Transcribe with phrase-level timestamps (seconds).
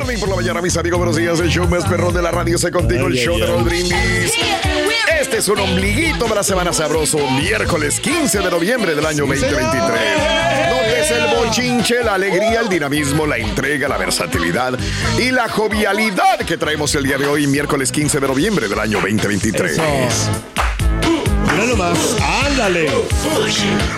[0.00, 0.98] Por la mañana, mis amigos.
[0.98, 1.38] Buenos días.
[1.40, 4.32] El show más perrón de la radio se contigo, el show de Brindis.
[5.20, 9.80] Este es un ombliguito de la semana sabroso, miércoles 15 de noviembre del año 2023.
[10.70, 14.78] Donde es el bochinche, la alegría, el dinamismo, la entrega, la versatilidad
[15.18, 19.00] y la jovialidad que traemos el día de hoy, miércoles 15 de noviembre del año
[19.00, 19.78] 2023.
[21.60, 22.16] Mira nomás,
[22.46, 22.88] ándale.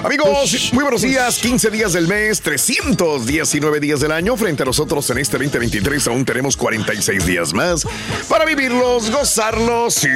[0.02, 1.38] Amigos, muy buenos días.
[1.38, 4.36] 15 días del mes, 319 días del año.
[4.36, 7.86] Frente a nosotros en este 2023 aún tenemos 46 días más
[8.28, 10.08] para vivirlos, gozarlos y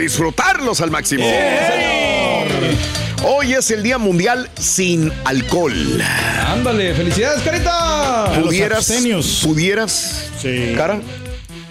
[0.00, 1.26] disfrutarlos al máximo.
[3.24, 6.00] Hoy es el Día Mundial sin alcohol.
[6.46, 8.30] Ándale, felicidades, carita.
[8.40, 8.92] ¿Pudieras?
[9.42, 10.30] ¿Pudieras?
[10.40, 10.74] Sí.
[10.76, 11.00] ¿Cara?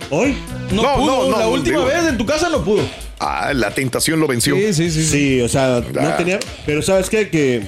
[0.09, 0.35] ¿Hoy?
[0.71, 2.83] No, No, pudo, no, no, la última digo- vez en tu casa no pudo.
[3.19, 4.55] Ah, la tentación lo venció.
[4.55, 5.03] Sí, sí, sí.
[5.03, 5.09] sí.
[5.09, 6.17] Sí, o sea, no Ah.
[6.17, 6.39] tenía.
[6.66, 7.30] Pero ¿sabes qué?
[7.30, 7.61] Que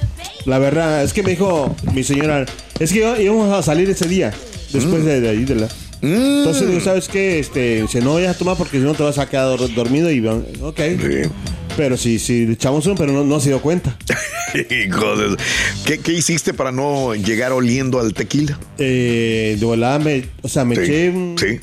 [0.46, 2.46] la verdad es que me dijo mi señora,
[2.80, 4.34] es que íbamos a salir ese día,
[4.74, 5.68] después de, de ahí de la.
[6.02, 6.40] Mm.
[6.40, 7.40] Entonces digo, ¿sabes qué?
[7.40, 10.12] Este, dice, no vayas a tomar porque si no te vas a quedar dor- dormido
[10.12, 10.80] y van, ok.
[10.80, 11.30] Sí.
[11.76, 13.98] Pero sí, sí, le echamos uno, pero no, no se dio cuenta.
[14.54, 15.38] Hijo de-
[15.86, 18.60] ¿Qué, qué hiciste para no llegar oliendo al tequila?
[18.78, 21.60] Eh, de volada me, o sea, me Sí, eché un, sí.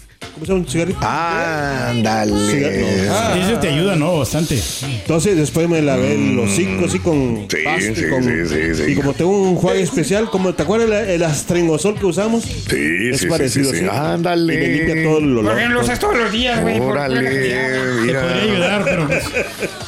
[0.53, 0.99] Un cigarrito.
[1.07, 2.33] Ándale.
[2.51, 3.13] Cigarro, no.
[3.15, 4.19] Ah, Eso te ayuda, ¿no?
[4.19, 4.59] Bastante.
[4.83, 8.75] Entonces después me lavé los hocico así con Sí, pasta y sí, con- sí, sí,
[8.75, 8.93] sí.
[8.93, 12.45] Y como tengo un juego especial, como ¿te acuerdas el, el astrengosol que usamos?
[12.45, 13.89] Sí, es sí, parecido sí, sí, sí.
[13.91, 13.99] así.
[13.99, 14.55] Ándale.
[14.55, 15.45] Y me limpia todo el olor.
[15.53, 16.79] Porque lo usas todos los días, güey.
[16.79, 19.25] por- Órale, Te podría ayudar, pero pues.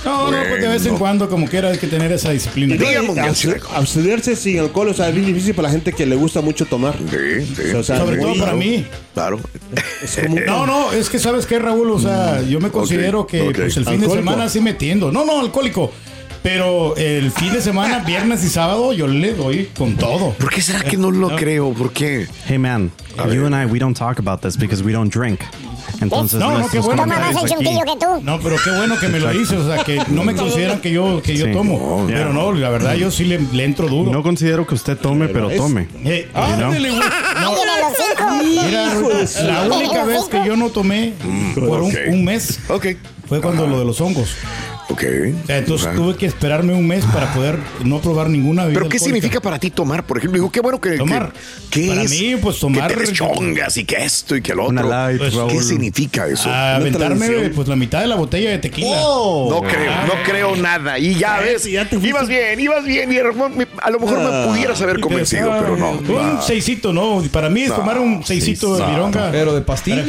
[0.05, 0.99] No, no, pues de vez en Bueno.
[0.99, 2.77] cuando, como quiera, hay que tener esa disciplina.
[3.35, 3.77] Sin alcohol.
[3.77, 6.65] abstenerse sin alcohol, o sea, es bien difícil para la gente que le gusta mucho
[6.67, 6.95] tomar.
[7.11, 7.75] Sí, sí.
[7.75, 8.85] O sea, Sobre todo para mí.
[9.15, 9.41] Claro.
[10.03, 13.53] Es como- No, no, es que sabes qué, Raúl, o sea, yo me considero que
[13.55, 15.13] pues el fin de semana sí metiendo.
[15.13, 15.93] No, no, alcohólico.
[16.43, 20.31] Pero el fin de semana, viernes y sábado, yo le doy con todo.
[20.31, 21.73] ¿Por qué será que no lo creo?
[21.73, 22.29] ¿Por qué?
[22.47, 22.93] Hey man,
[23.33, 25.41] you and I we don't talk about this because we don't drink.
[26.07, 27.03] Entonces No, no, qué bueno.
[27.03, 28.07] Toma más el chuntillo que tú.
[28.23, 30.91] No, pero qué bueno que me lo dices, o sea, que no me consideran que
[30.91, 31.53] yo, que yo Sí.
[31.53, 32.05] tomo.
[32.07, 34.11] Pero no, la verdad, yo sí le, le entro duro.
[34.11, 35.89] No considero que usted tome, pero tome.
[36.05, 37.03] Eh, ándale, güey.
[37.41, 37.53] No,
[38.43, 38.95] mira,
[39.43, 41.13] la única vez que yo no tomé
[41.55, 42.87] por un, mes Ok.
[43.29, 44.31] fue cuando lo de los hongos.
[44.89, 45.03] Ok.
[45.43, 45.97] O sea, entonces Ajá.
[45.97, 48.79] tuve que esperarme un mes para poder no probar ninguna bebida.
[48.79, 49.17] ¿Pero qué alcohólica.
[49.17, 50.07] significa para ti tomar?
[50.07, 50.91] Por ejemplo, digo, qué bueno que.
[50.93, 51.33] que- Tomar.
[51.71, 52.11] ¿Qué Para es?
[52.11, 54.73] mí, pues, tomar- Que te chongas y que esto y que lo otro.
[54.73, 56.49] Una light, Pues, ¿Qué significa eso?
[56.49, 57.53] A aventarme tradición.
[57.57, 58.97] pues la mitad de la botella de tequila.
[58.97, 60.99] No creo, no creo nada.
[61.01, 63.13] Y ya ves, ya te ibas bien, ibas bien.
[63.13, 64.45] Y a lo mejor me Ah.
[64.49, 65.91] pudieras haber convencido, Ah, pero no.
[65.93, 67.23] Un No, seisito, ¿no?
[67.33, 69.31] Para mí es No, tomar un seisito de no, vironga.
[69.33, 70.07] Pero de pastillas.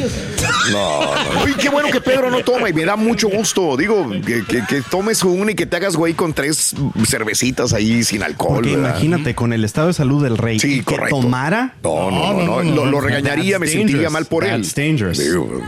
[0.70, 1.40] no, no.
[1.42, 3.76] Oye, qué bueno que Pedro no toma y me da mucho gusto.
[3.76, 6.74] Digo, que, que- que tomes una y que te hagas güey con tres
[7.06, 8.56] cervecitas ahí sin alcohol.
[8.56, 8.90] Porque ¿verdad?
[8.90, 11.74] imagínate, con el estado de salud del rey, Sí, y que tomara.
[11.82, 14.50] No, no, no, no, Lo, lo regañaría, me sentiría mal por él.
[14.62, 15.20] That's dangerous.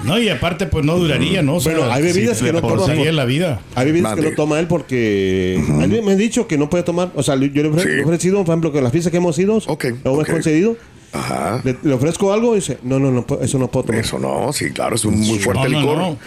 [0.05, 1.56] No, y aparte, pues no duraría, ¿no?
[1.56, 3.61] O sea, Bueno, hay bebidas sí, que no salir por- en la vida.
[3.75, 7.11] Hay bebidas que no toma él porque mí me han dicho que no puede tomar.
[7.14, 9.87] O sea, yo le he ofrecido, por ejemplo, que las fiestas que hemos ido, Ok,
[10.05, 10.76] o hemos concedido,
[11.12, 11.61] Ajá.
[11.65, 14.01] le, le ofrezco algo y dice, no, no, no, eso no puedo tomar.
[14.01, 15.99] Eso no, sí, claro, es un muy fuerte No, no, licor.
[15.99, 16.19] no.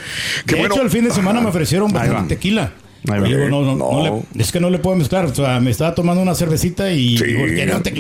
[0.46, 0.76] Qué De bueno.
[0.76, 1.94] hecho, el fin de semana me ofrecieron
[2.28, 2.72] tequila.
[3.04, 4.24] Digo, no, no, no No.
[4.34, 5.26] le- es que no le puedo mezclar.
[5.26, 7.26] O sea, me estaba tomando una cervecita y Sí.
[7.26, 7.46] digo.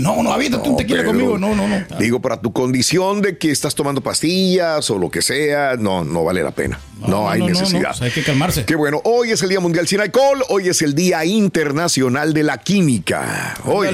[0.02, 1.38] No, no, aviéntate un tequila pero- conmigo.
[1.38, 1.76] No, no, no.
[2.00, 6.24] Digo, para tu condición de que estás tomando pastillas o lo que sea, no, no
[6.24, 6.80] vale la pena.
[7.06, 7.90] No, hay no, no, necesidad.
[7.90, 8.64] pues hay que calmarse.
[8.64, 9.02] Qué bueno.
[9.04, 10.42] Hoy es el Día Mundial sin Alcohol.
[10.48, 13.56] Hoy es el Día Internacional de la Química.
[13.66, 13.88] Hoy.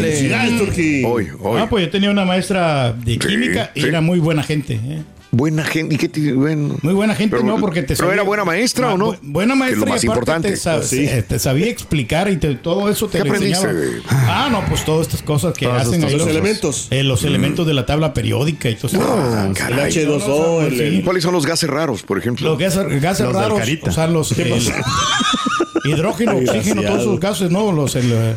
[1.05, 1.59] Hoy, hoy.
[1.61, 3.87] Ah, pues yo tenía una maestra de química y sí.
[3.87, 4.75] era muy buena gente.
[4.75, 5.01] ¿eh?
[5.31, 5.93] Buena gente.
[5.93, 6.75] ¿Y qué te- bueno.
[6.81, 7.59] Muy buena gente, Pero- ¿no?
[7.59, 9.13] Porque te pero era buena maestra, ¿o no?
[9.13, 10.49] Bu- Buena Que es maestra lo más y importante.
[10.49, 11.05] Te, sa- Sí.
[11.05, 13.71] eh, te sabía explicar y te- todo eso te ¿Qué lo enseñaba.
[13.71, 16.19] de- Ah, no, pues todas estas cosas que Todas hacen ahí cosas.
[16.19, 16.87] los elementos.
[16.89, 19.01] eh, los elementos de la tabla periódica y todo eso.
[19.01, 19.91] Ah, El caray.
[19.91, 22.49] H2O, el, el- ¿Cuáles son los gases raros, por ejemplo?
[22.49, 24.63] Los gases, gases Los raros, o sea, los el-
[25.85, 27.71] hidrógeno, oxígeno, todos esos gases, ¿no?
[27.71, 28.35] Los, el, eh,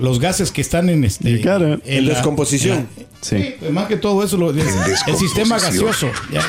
[0.00, 1.40] los gases que están en este.
[1.40, 2.78] En la- descomposición.
[2.78, 6.10] en la- sí, pues, más que todo eso, lo- el, el sistema gaseoso.
[6.32, 6.42] ya.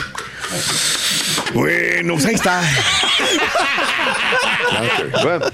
[1.53, 2.61] Bueno, pues ahí está.
[5.23, 5.45] Bueno.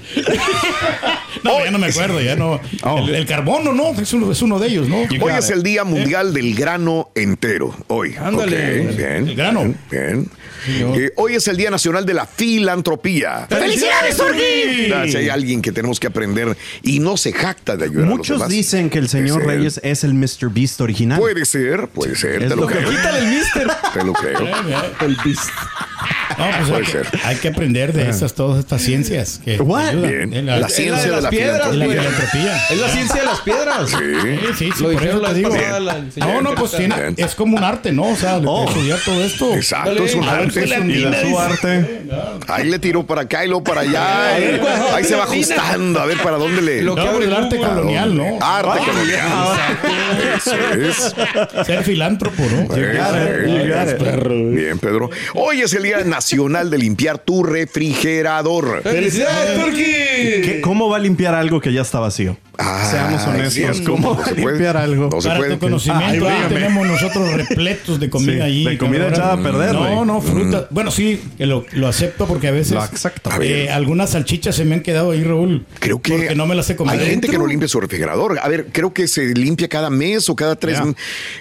[1.44, 2.60] No, ya no me acuerdo, ya no.
[2.82, 2.98] Oh.
[2.98, 3.90] El, el carbono, ¿no?
[4.00, 4.96] Es uno, es uno de ellos, ¿no?
[5.20, 7.74] Hoy es el Día Mundial del Grano Entero.
[7.88, 8.14] Hoy.
[8.20, 8.78] Ándale.
[8.96, 9.28] Bien.
[9.28, 9.74] El grano.
[9.90, 10.28] Bien.
[10.66, 13.46] Eh, hoy es el Día Nacional de la Filantropía.
[13.48, 14.92] ¡Felicidades, Turki!
[14.94, 18.08] Ah, Si hay alguien que tenemos que aprender y no se jacta de ayudar a
[18.08, 18.48] los Muchos demás.
[18.48, 19.56] dicen que el señor Es él.
[19.56, 20.50] Reyes es el Mr.
[20.50, 21.18] Beast original.
[21.18, 22.90] Puede ser, puede ser, Es te lo, lo que- creo.
[22.90, 23.66] Quítale el mister.
[23.94, 24.38] Te lo creo.
[25.00, 25.48] el Beast.
[26.38, 30.32] No, pues hay Puede que, hay que aprender de estas, todas estas ciencias que Bien.
[30.32, 32.56] en La la, ciencia de de las la piedras, filantropía.
[32.70, 33.90] Es la ciencia de las piedras.
[33.90, 33.96] Sí.
[33.96, 35.50] Sí, sí, sí, Lo por eso la te digo.
[35.80, 38.10] la No, no, pues tiene, es como un arte, ¿no?
[38.10, 38.68] O sea, Oh.
[38.68, 39.54] estudiar todo esto.
[39.54, 40.52] Exacto, es un A ver, arte.
[40.60, 42.00] pues, Y tina de su dice- arte.
[42.48, 44.38] Ahí le tiró para acá y luego para allá.
[44.38, 44.60] eh.
[44.94, 46.82] Ahí se va ajustando a ver para dónde le.
[46.82, 48.38] Lo No, que pues, el abre arte colonial, ¿no?
[48.40, 49.28] Arte colonial.
[50.36, 51.14] Eso es.
[51.66, 52.74] Ser filántropo, ¿no?
[52.74, 55.10] Bien, Bien, Pedro.
[55.34, 58.82] Hoy es el Día Nacional de limpiar tu refrigerador.
[58.82, 59.82] ¡Felicidades, Turki!
[59.82, 62.36] ¿Qué- ¿Cómo va a limpiar algo que ya está vacío?
[62.60, 63.54] Ah, Seamos es honestos.
[63.54, 65.08] cierto, ¿Cómo no limpiar algo?
[65.12, 65.52] No se Para puede.
[65.54, 68.64] tu conocimiento, Ahí ahí tenemos nosotros repletos de comida Sí, allí.
[68.64, 69.94] de comida echada a perder, No, güey.
[70.30, 70.66] Fruta.
[70.70, 74.80] Bueno, sí, lo, lo acepto porque a veces Lo eh, algunas salchichas se me han
[74.82, 75.64] quedado ahí, Raúl.
[75.80, 76.98] Creo que Porque no me las he comido.
[76.98, 78.38] hay gente que no limpia su refrigerador.
[78.42, 80.78] A ver, creo que se limpia cada mes o cada tres.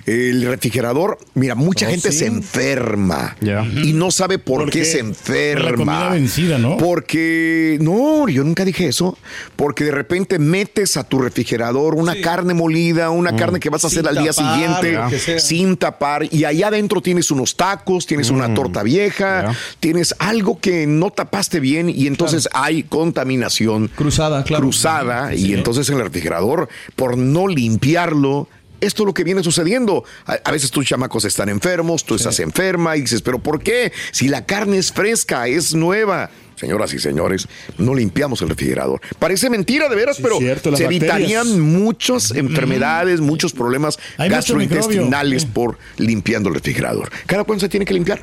[0.06, 2.20] El refrigerador, mira, mucha Oh, gente sí.
[2.20, 3.66] se enferma Ya.
[3.84, 4.86] y no sabe por, ¿Por qué, qué?
[4.86, 5.64] se Por enferma.
[5.70, 6.78] la comida vencida, ¿no?
[6.78, 9.18] Porque no, yo nunca dije eso.
[9.56, 13.90] Porque de repente metes a tu refrigerador una carne molida, una carne que vas a
[13.90, 18.30] Sin hacer al día tapar, siguiente, sin tapar, y allá adentro tienes unos tacos, tienes
[18.30, 24.64] una torta vieja, tienes algo que no tapaste bien y entonces hay contaminación Cruzada, claro.
[24.64, 28.48] cruzada y entonces en el refrigerador, por no limpiarlo,
[28.80, 30.04] esto es lo que viene sucediendo.
[30.26, 33.92] A, veces tus chamacos están enfermos, tú estás enferma y dices, pero ¿por qué?
[34.12, 36.30] Si la carne es fresca, es nueva.
[36.56, 37.48] Señoras y señores,
[37.78, 39.00] no limpiamos el refrigerador.
[39.20, 41.04] Parece mentira de veras, Sí, pero cierto, se bacterias.
[41.18, 45.54] evitarían muchas enfermedades, muchos problemas Hay gastrointestinales microbio.
[45.54, 47.12] por limpiando el refrigerador.
[47.28, 48.22] ¿Cada cuándo se tiene que limpiar?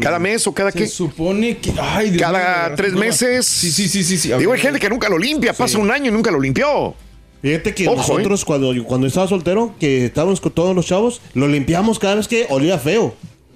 [0.00, 0.86] ¿Cada mes o cada Se qué?
[0.88, 1.72] supone que.
[1.80, 3.46] Ay, Dios Cada tres meses.
[3.46, 4.18] Sí, sí, sí, sí.
[4.18, 4.32] sí.
[4.38, 6.94] Digo, hay gente que nunca lo limpia, pasa un año y nunca lo limpió.
[7.42, 11.48] Fíjate que Ojo, nosotros cuando, cuando estaba soltero, que estábamos con todos los chavos, lo
[11.48, 13.14] limpiamos cada vez que olía feo.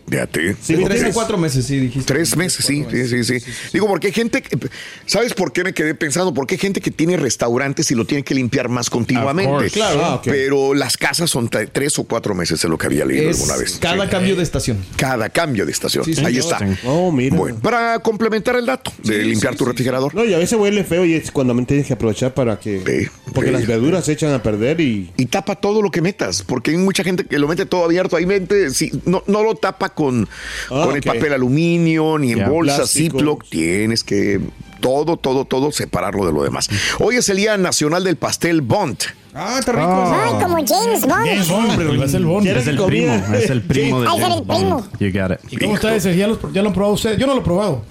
[0.09, 0.57] Fíjate.
[0.61, 1.15] Sí, De ¿me tres a entiendes?
[1.15, 2.13] cuatro meses, sí, dijiste.
[2.13, 3.51] Tres meses, sí, sí, sí, sí.
[3.73, 4.59] Digo, porque hay gente, que-
[5.07, 6.35] ¿sabes por qué me quedé pensando?
[6.35, 9.71] Porque hay gente que tiene restaurantes y lo tiene que limpiar más continuamente.
[9.71, 10.05] Claro.
[10.05, 10.23] Ah.
[10.23, 13.39] Pero las casas son tre- tres o cuatro meses, es lo que había leído Es
[13.41, 13.79] alguna vez.
[13.81, 14.11] cada Sí.
[14.11, 14.85] cambio de estación.
[14.97, 16.05] Cada cambio de estación.
[16.05, 16.59] Sí, Ahí está.
[16.85, 17.37] Oh, mira.
[17.37, 20.15] Bueno, para complementar el dato de limpiar tu refrigerador.
[20.15, 22.83] No, y a veces huele feo y es cuando me tienes que aprovechar para que...
[22.87, 25.11] Sí, porque las verduras se echan a perder y...
[25.17, 28.17] Y tapa todo lo que metas, porque hay mucha gente que lo mete todo abierto.
[28.17, 30.29] Ahí mete, sí, no, no lo tapa con,
[30.71, 32.49] Ah, con el papel aluminio ni en Ya.
[32.49, 32.91] bolsas.
[32.91, 33.45] Ziploc.
[33.49, 34.41] Tienes que
[34.81, 36.69] todo, todo, todo separarlo de lo demás.
[37.01, 38.99] Hoy es el Día Nacional del Pastel Bond.
[39.37, 40.13] Ah, está rico.
[40.15, 42.01] Ay, como James Bond.
[42.01, 42.27] Va a ser el.
[42.43, 42.87] ¿Quieres Es el comida?
[42.87, 44.71] primo, es el primo de Ay, James ser el primo.
[44.81, 45.01] Bond.
[45.01, 45.53] You got it.
[45.53, 46.17] ¿Y cómo está ese?
[46.17, 47.19] ¿Ya lo, ya lo han probado ustedes?
[47.19, 47.83] Yo no lo he probado.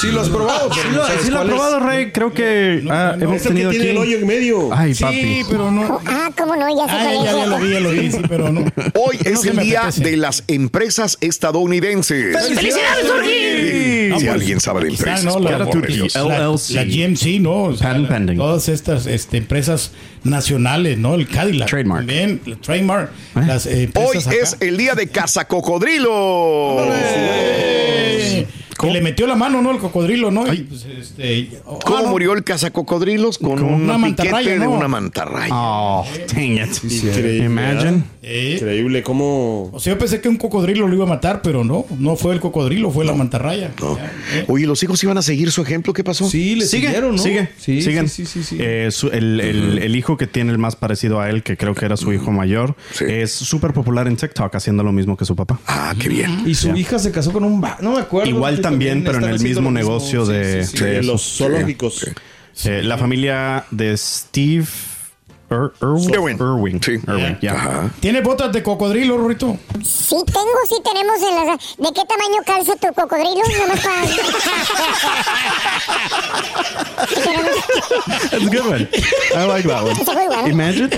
[0.00, 0.68] Sí, lo has probado.
[0.68, 1.54] pero Sí no sabes sí lo he cuál es.
[1.54, 2.10] probado, Rey.
[2.12, 3.90] Creo que ah, hemos Es el que tenido tiene aquí.
[3.92, 4.68] el hoyo en medio.
[4.74, 5.42] Ay, Sí, papi.
[5.48, 6.00] pero no.
[6.06, 8.18] Ah, cómo no, ya sé Ah, cuál ya, ya lo vi, ya lo vi, sí,
[8.28, 8.60] pero no.
[8.94, 10.04] Hoy No es se el Día apetece.
[10.10, 12.36] de las Empresas Estadounidenses.
[12.36, 14.08] ¡Felicidades, Turki!
[14.08, 15.32] No, si pues, alguien sabe de empresas, ¿no?
[15.34, 16.14] por La- amor de Dios.
[16.16, 16.74] la- La, LLC.
[16.74, 17.62] la GMC, ¿no?
[17.64, 18.36] O sea, Patent la- pending.
[18.36, 19.92] Todas estas este, empresas
[20.24, 21.14] nacionales, ¿no?
[21.14, 21.68] El Cadillac.
[21.68, 22.00] Trademark.
[22.06, 23.10] También, el trademark.
[23.46, 24.30] Las eh, Hoy acá.
[24.42, 26.76] es el Día de Cazacocodrilo.
[26.92, 27.51] Eh,
[28.82, 29.70] Que le metió la mano, ¿no?
[29.70, 30.52] El cocodrilo, ¿no?
[30.52, 32.08] Y, pues, este, oh, ¿Cómo ah, no.
[32.10, 33.38] murió el cazacocodrilos?
[33.38, 34.70] Con, Con una, una piquete mantarraya, de ¿no?
[34.72, 35.48] una mantarraya.
[35.52, 36.84] Oh, dang it.
[36.84, 38.04] Increíble, Imagine.
[38.22, 39.70] Eh, Increíble cómo...
[39.72, 41.84] O sea, yo pensé que un cocodrilo lo iba a matar, pero no.
[41.98, 43.72] No fue el cocodrilo, fue la mantarraya.
[43.80, 43.96] No.
[43.98, 44.44] Eh.
[44.48, 45.92] Oye, ¿los hijos iban a seguir su ejemplo?
[45.92, 46.28] ¿Qué pasó?
[46.28, 47.22] Sí, le Sigue, siguieron, ¿no?
[47.22, 48.08] sigue, Sí, siguen.
[48.08, 48.58] sí, sí, sí, sí.
[48.60, 51.74] Eh, su- el, el- el hijo que tiene el más parecido a él, que creo
[51.74, 53.04] que era su hijo mayor, Sí.
[53.08, 55.58] es súper popular en TikTok haciendo lo mismo que su papá.
[55.66, 56.42] Ah, qué bien.
[56.46, 57.60] Y su hija se casó con un...
[57.80, 58.28] No me acuerdo.
[58.30, 60.84] Igual que también, pero en el mismo negocio de- sí, sí.
[60.84, 61.12] de- de eso.
[61.12, 62.06] los zoológicos.
[62.64, 64.66] Eh, la familia de Steve
[65.52, 66.14] Ir- Irwin.
[66.14, 66.36] Irwin.
[66.38, 66.80] Irwing.
[66.82, 66.92] Sí.
[67.06, 67.90] Irwing, yeah.
[68.00, 69.58] ¿Tiene botas de cocodrilo, Rorito?
[69.84, 71.76] Sí tengo, sí tenemos en las...
[71.76, 73.42] ¿De qué tamaño calza tu cocodrilo?
[73.60, 74.02] Nomás para...
[77.12, 78.88] That's a good one.
[79.34, 80.50] I like that one.
[80.50, 80.90] Imagine.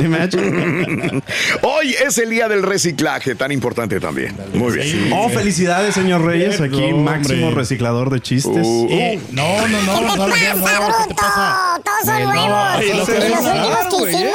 [0.00, 1.22] Imagine.
[1.62, 4.36] Hoy es el día del reciclaje, tan importante también.
[4.54, 5.12] Muy bien.
[5.12, 6.60] Oh, felicidades, señor Reyes.
[6.60, 8.66] Aquí, máximo reciclador de chistes.
[8.66, 11.74] Uh, Eh, no, no, no, ¿Qué te no, pasa, no, ¿qué te pasa?
[11.76, 11.90] bruto?
[11.90, 13.08] Todos son Eh, no, nuevos.
[13.22, 14.14] Ay, Y no los te últimos dejes que güey.
[14.14, 14.34] hicimos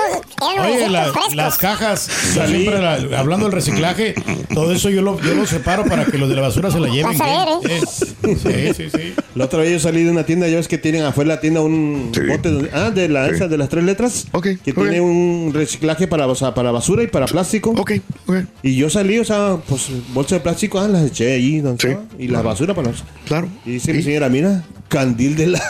[0.53, 1.35] eran Oye, la- frescos.
[1.35, 4.15] las cajas, yo siempre la- hablando del reciclaje,
[4.53, 6.87] todo eso yo lo, yo lo separo para que los de la basura se la
[6.89, 7.17] lleven.
[7.17, 7.81] Vas a ver, ¿eh?
[8.23, 9.13] Eh, Sí, sí, sí.
[9.35, 11.41] La otra vez yo salí de una tienda, ya ves que tienen afuera de la
[11.41, 12.21] tienda un Sí.
[12.27, 13.35] bote donde- ah, de la Sí.
[13.35, 14.27] esa de las tres letras.
[14.31, 14.77] Ok, Que ok.
[14.81, 17.71] tiene un reciclaje para, o sea, para basura y para plástico.
[17.77, 17.91] Ok,
[18.27, 18.35] ok.
[18.63, 21.87] Y yo salí, o sea, pues bolsa de plástico, ah, las eché ahí, donde Sí.
[21.89, 23.03] estaba, y la basura para los.
[23.25, 23.47] Claro.
[23.65, 25.61] Y dice mi señora, mira, candil de la.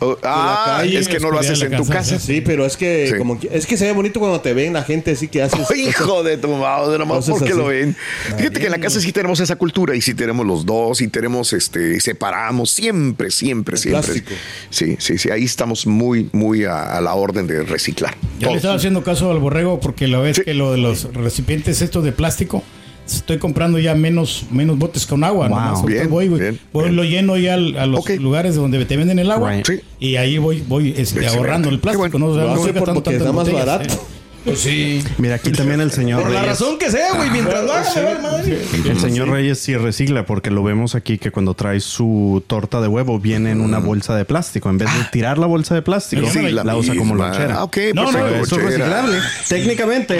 [0.00, 2.18] Oh, ah, calle, es que no lo haces en tu casa, casa.
[2.18, 3.18] Sí, pero es que Sí.
[3.18, 5.60] como que- es que se ve bonito cuando te ven la gente así que haces.
[5.70, 7.56] Oh, hijo de tu madre, nomás porque así.
[7.58, 7.96] lo ven.
[8.36, 11.08] Fíjate que en la casa sí tenemos esa cultura y sí tenemos los dos y
[11.08, 14.02] tenemos este separamos siempre, siempre, siempre.
[14.02, 14.30] plástico.
[14.70, 18.14] Sí, sí, sí, ahí estamos muy, muy a, a la orden de reciclar.
[18.40, 20.42] Yo le estaba haciendo caso al borrego porque la vez Sí.
[20.42, 22.62] que lo de los recipientes estos de plástico,
[23.06, 25.48] estoy comprando ya menos, menos botes con agua.
[25.48, 25.58] Wow.
[25.58, 26.96] ahorita Bien, voy, bien, Voy, bien.
[26.96, 29.52] lo lleno ya al- a los lugares donde te venden el agua.
[29.52, 29.82] Right.
[30.00, 32.08] Y ahí voy, voy este, ahorrando el plástico.
[32.08, 32.18] Bueno.
[32.18, 33.84] No, O sea, Lo no por- porque está más barato.
[33.92, 33.98] eh.
[34.44, 35.02] Pues sí.
[35.16, 37.30] Mira, aquí también el señor Por la razón que sea, güey.
[37.30, 38.62] Mientras lo haga, me vale madre.
[38.90, 42.88] El señor Reyes sí recicla porque lo vemos aquí que cuando trae su torta de
[42.88, 44.68] huevo viene en una bolsa de plástico.
[44.68, 47.28] En vez de tirar la bolsa de plástico, Sí, la, usa como misma.
[47.28, 47.54] lonchera.
[47.56, 48.66] Ah, ok, No, perfecto, no, Eso es lonchera.
[49.02, 49.18] reciclable.
[49.48, 50.18] Técnicamente.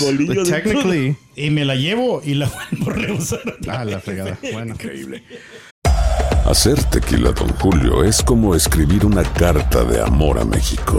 [0.00, 1.16] Bolillo de- technically.
[1.36, 2.48] Y me la llevo y la
[2.80, 3.40] vuelvo a reusar.
[3.68, 4.38] Ah, la fregada.
[4.52, 4.72] Bueno.
[4.74, 5.22] increíble.
[6.46, 10.98] Hacer tequila, Don Julio, es como escribir una carta de amor a México.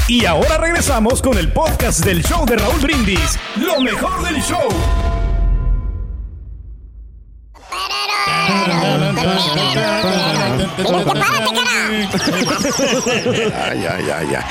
[0.09, 3.39] Y ahora regresamos con el podcast del show de Raúl Brindis.
[3.57, 4.69] Lo mejor del show.
[13.55, 14.45] Ay, ay, ay, ay.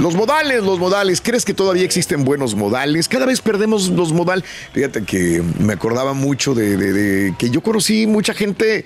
[0.00, 1.20] Los modales, los modales.
[1.20, 3.08] ¿Crees que todavía existen buenos modales?
[3.08, 4.44] Cada vez perdemos los modales.
[4.72, 8.84] Fíjate que me acordaba mucho de, de- de que yo conocí mucha gente.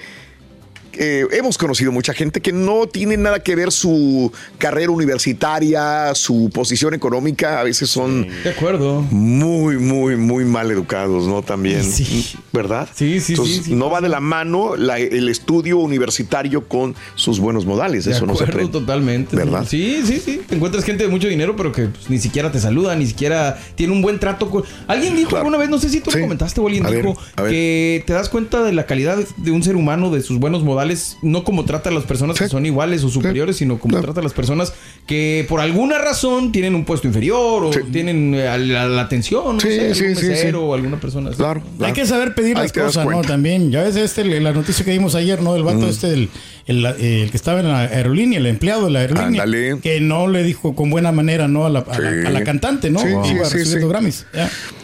[0.98, 6.50] Eh, hemos conocido mucha gente que no tiene nada que ver su carrera universitaria, su
[6.52, 7.60] posición económica.
[7.60, 9.02] A veces son De acuerdo.
[9.10, 11.42] muy, muy, muy mal educados, ¿no?
[11.42, 11.82] También.
[11.84, 12.26] Sí.
[12.52, 12.88] ¿Verdad?
[12.94, 13.74] Sí, sí, Entonces, sí, sí.
[13.74, 18.04] No va de la mano la- el estudio universitario con sus buenos modales.
[18.04, 18.72] De Eso no se acuerdo, aprende.
[18.72, 19.36] totalmente.
[19.36, 19.66] ¿Verdad?
[19.68, 20.40] Sí, sí, sí.
[20.46, 23.58] Te encuentras gente de mucho dinero, pero que pues, ni siquiera te saluda, ni siquiera
[23.74, 24.64] tiene un buen trato con.
[24.86, 25.44] Alguien dijo Claro.
[25.46, 27.50] alguna vez, no sé si tú lo comentaste o alguien A dijo ver.
[27.50, 30.85] que te das cuenta de la calidad de un ser humano, de sus buenos modales,
[31.22, 34.06] no como trata a las personas que son iguales o superiores, sino como Claro.
[34.06, 34.72] trata a las personas
[35.06, 37.80] que por alguna razón tienen un puesto inferior o Sí.
[37.92, 40.64] tienen eh, la, la atención, no Sí, sé, sí, algún sí, mesero sí.
[40.66, 41.38] o alguna persona así.
[41.38, 41.62] Claro.
[41.80, 43.20] Hay que saber pedir Ahí las cosas, ¿no?
[43.22, 43.70] También.
[43.70, 45.54] Ya ves este, la noticia que dimos ayer, ¿no?
[45.54, 46.28] Del vato este, del,
[46.66, 49.44] el, eh, el que estaba en la aerolínea, el empleado de la aerolínea.
[49.80, 51.66] Que no le dijo con buena manera, ¿no?
[51.66, 52.98] A la, a la- a la cantante, ¿no?
[53.00, 54.26] Sí, iba los Grammys.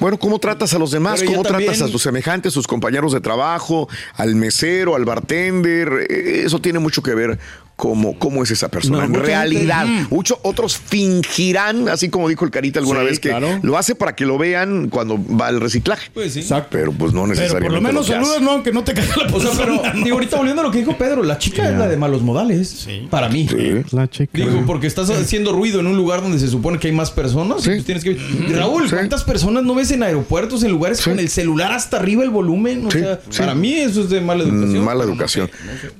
[0.01, 1.21] Bueno, ¿cómo tratas a los demás?
[1.21, 5.92] Pero ¿Cómo tratas también- a tus semejantes, tus compañeros de trabajo, al mesero, al bartender?
[6.01, 7.39] Eh, Eso tiene mucho que ver
[7.83, 8.99] cómo, cómo es esa persona.
[8.99, 13.19] No, en realidad, gente- mucho, otros fingirán, así como dijo el Carita alguna Sí, vez,
[13.19, 13.59] que claro.
[13.61, 16.09] lo hace para que lo vean cuando va al reciclaje.
[16.15, 16.41] Pues sí.
[16.41, 16.69] Exacto.
[16.71, 17.67] Pero pues no Pero necesariamente.
[17.67, 18.13] por lo menos hace.
[18.13, 18.63] saludas, ¿no?
[18.63, 20.79] Que no te caiga la O sea, pero persona, digo, ahorita volviendo a lo que
[20.79, 22.87] dijo Pedro, la chica es la de malos modales.
[23.11, 23.49] Para mí.
[23.51, 23.83] Sí.
[23.91, 24.31] La chica.
[24.33, 27.63] Digo, porque estás haciendo ruido en un lugar donde se supone que hay más personas.
[27.63, 27.71] y Sí.
[27.71, 28.13] pues tienes que...
[28.13, 28.95] Y Raúl, Sí.
[28.95, 31.11] ¿cuántas personas no ves en aeropuertos, en lugares Sí.
[31.11, 32.87] con el celular hasta arriba el volumen?
[32.87, 33.41] O Sí, sea, sí.
[33.41, 34.83] para mí eso es de mala educación.
[34.83, 35.51] Mm, Mala educación.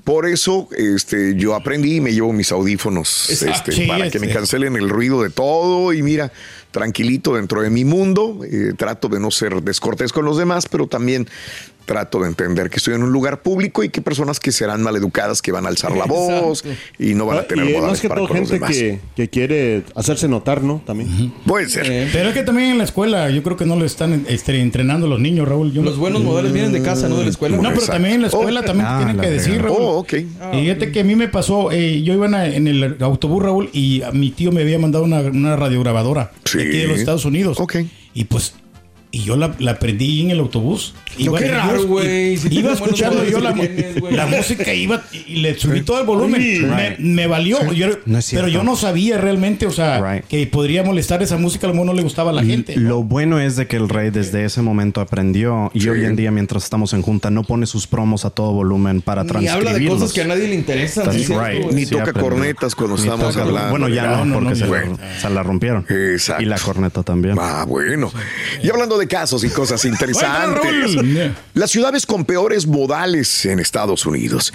[0.05, 4.19] Por eso este, yo aprendí aprendí y me llevo mis audífonos este, Sí, para que
[4.19, 6.31] me cancelen el ruido de todo y mira,
[6.71, 8.41] tranquilito dentro de mi mundo.
[8.45, 11.27] eh, trato de no ser descortés con los demás, pero también
[11.85, 15.43] trato de entender que estoy en un lugar público y que personas que serán maleducadas,
[15.43, 16.65] que van a alzar la voz
[16.99, 18.65] y no van a tener y es modales más que para todo con los gente
[18.67, 18.77] demás.
[18.77, 20.83] que, que quiere hacerse notar, ¿no?
[20.87, 21.33] También.
[21.47, 22.09] Puede ser.
[22.13, 25.07] Pero es que también en la escuela, yo creo que no le están este, entrenando
[25.07, 25.73] a los niños, Raúl.
[25.73, 27.57] Yo Los buenos modales vienen de casa, no de la escuela.
[27.57, 27.93] No, pero Exacto.
[27.93, 29.61] también en la escuela Oh, también ah, tienen que decir.
[29.63, 29.77] Raúl.
[29.81, 30.13] Oh, ok.
[30.15, 34.03] Y fíjate que a mí me pasó, eh, yo iba en, el autobús, Raúl, y
[34.13, 36.59] mi tío me había mandado una, una radiograbadora Sí.
[36.59, 37.59] de aquí de los Estados Unidos.
[37.61, 37.77] Ok.
[38.15, 38.55] Y pues,
[39.15, 40.95] y yo la, la prendí en el autobús.
[41.19, 42.33] Iba, qué raro, güey.
[42.33, 46.07] y- Si Iba escuchando yo la, tienes, la música, iba y le subí todo el
[46.07, 46.71] volumen.
[46.71, 47.71] Me, me valió.
[47.73, 50.25] Yo- No pero yo no sabía realmente, o sea, Right.
[50.25, 52.75] que podría molestar esa música, a lo mejor no le gustaba a la gente.
[52.77, 55.89] Lo bueno es de que el rey desde ese momento aprendió y Sí.
[55.91, 59.23] hoy en día mientras estamos en junta no pone sus promos a todo volumen para
[59.25, 59.69] Ni transcribirlos.
[59.73, 61.07] habla de cosas que a nadie le interesan.
[61.15, 61.29] Ni Sí,
[61.91, 62.23] toca aprendió.
[62.23, 63.71] cornetas cuando Ni estamos toca- hablando.
[63.71, 64.99] Bueno, ya No, no, no, porque no, se, bueno.
[64.99, 65.85] la, se la rompieron.
[65.89, 66.43] Exacto.
[66.43, 67.37] Y la corneta también.
[67.39, 68.11] Ah, bueno.
[68.63, 70.97] Y hablando de casos y cosas interesantes.
[71.55, 74.53] Las ciudades con peores modales en Estados Unidos.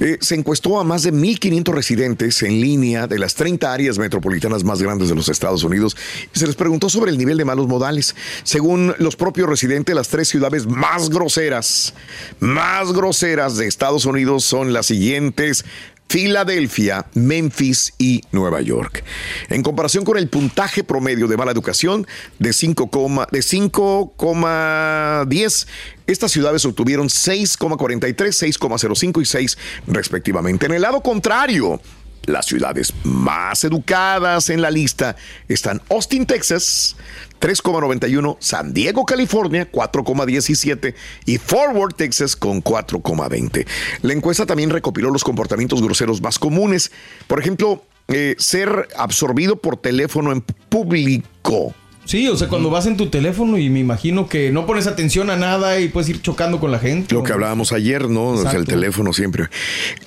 [0.00, 4.64] Eh, se encuestó a más de 1.500 residentes en línea de las 30 áreas metropolitanas
[4.64, 5.96] más grandes de los Estados Unidos
[6.34, 8.14] y se les preguntó sobre el nivel de malos modales.
[8.42, 11.94] Según los propios residentes, las tres ciudades más groseras,
[12.40, 15.64] más groseras de Estados Unidos son las siguientes.
[16.08, 19.04] Filadelfia, Memphis y Nueva York.
[19.50, 22.06] En comparación con el puntaje promedio de mala educación
[22.38, 25.66] de 5, de 5,10,
[26.06, 30.66] estas ciudades obtuvieron 6,43, 6,05 y 6 respectivamente.
[30.66, 31.80] En el lado contrario,
[32.28, 35.16] las ciudades más educadas en la lista
[35.48, 36.96] están Austin, Texas,
[37.40, 40.94] 3,91, San Diego, California, 4,17
[41.26, 43.66] y Fort Worth, Texas, con 4,20.
[44.02, 46.90] La encuesta también recopiló los comportamientos groseros más comunes.
[47.26, 51.74] Por ejemplo, eh, ser absorbido por teléfono en público.
[52.08, 55.28] Sí, o sea, cuando vas en tu teléfono y me imagino que no pones atención
[55.28, 57.14] a nada y puedes ir chocando con la gente.
[57.14, 58.42] Lo que hablábamos ayer, ¿no?
[58.42, 59.48] Desde el teléfono siempre.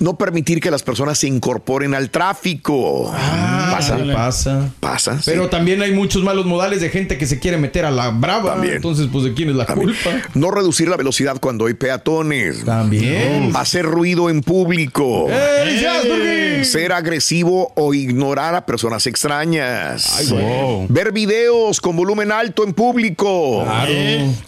[0.00, 3.08] No permitir que las personas se incorporen al tráfico.
[3.14, 3.98] Ah, pasa.
[4.12, 4.70] pasa.
[4.80, 5.22] Pasa.
[5.22, 5.30] sí.
[5.30, 8.54] Pero también hay muchos malos modales de gente que se quiere meter a la brava.
[8.54, 8.74] También.
[8.74, 9.90] Entonces, pues, ¿de quién es la También.
[9.90, 10.28] culpa?
[10.34, 12.64] No reducir la velocidad cuando hay peatones.
[12.64, 13.52] También.
[13.54, 15.28] Hacer ruido en público.
[15.30, 16.64] ¡Eh, felicidades, Turki!
[16.64, 20.16] Ser agresivo o ignorar a personas extrañas.
[20.18, 20.86] Ay, güey.
[20.88, 23.62] Ver videos con volumen alto en público.
[23.64, 23.92] Claro.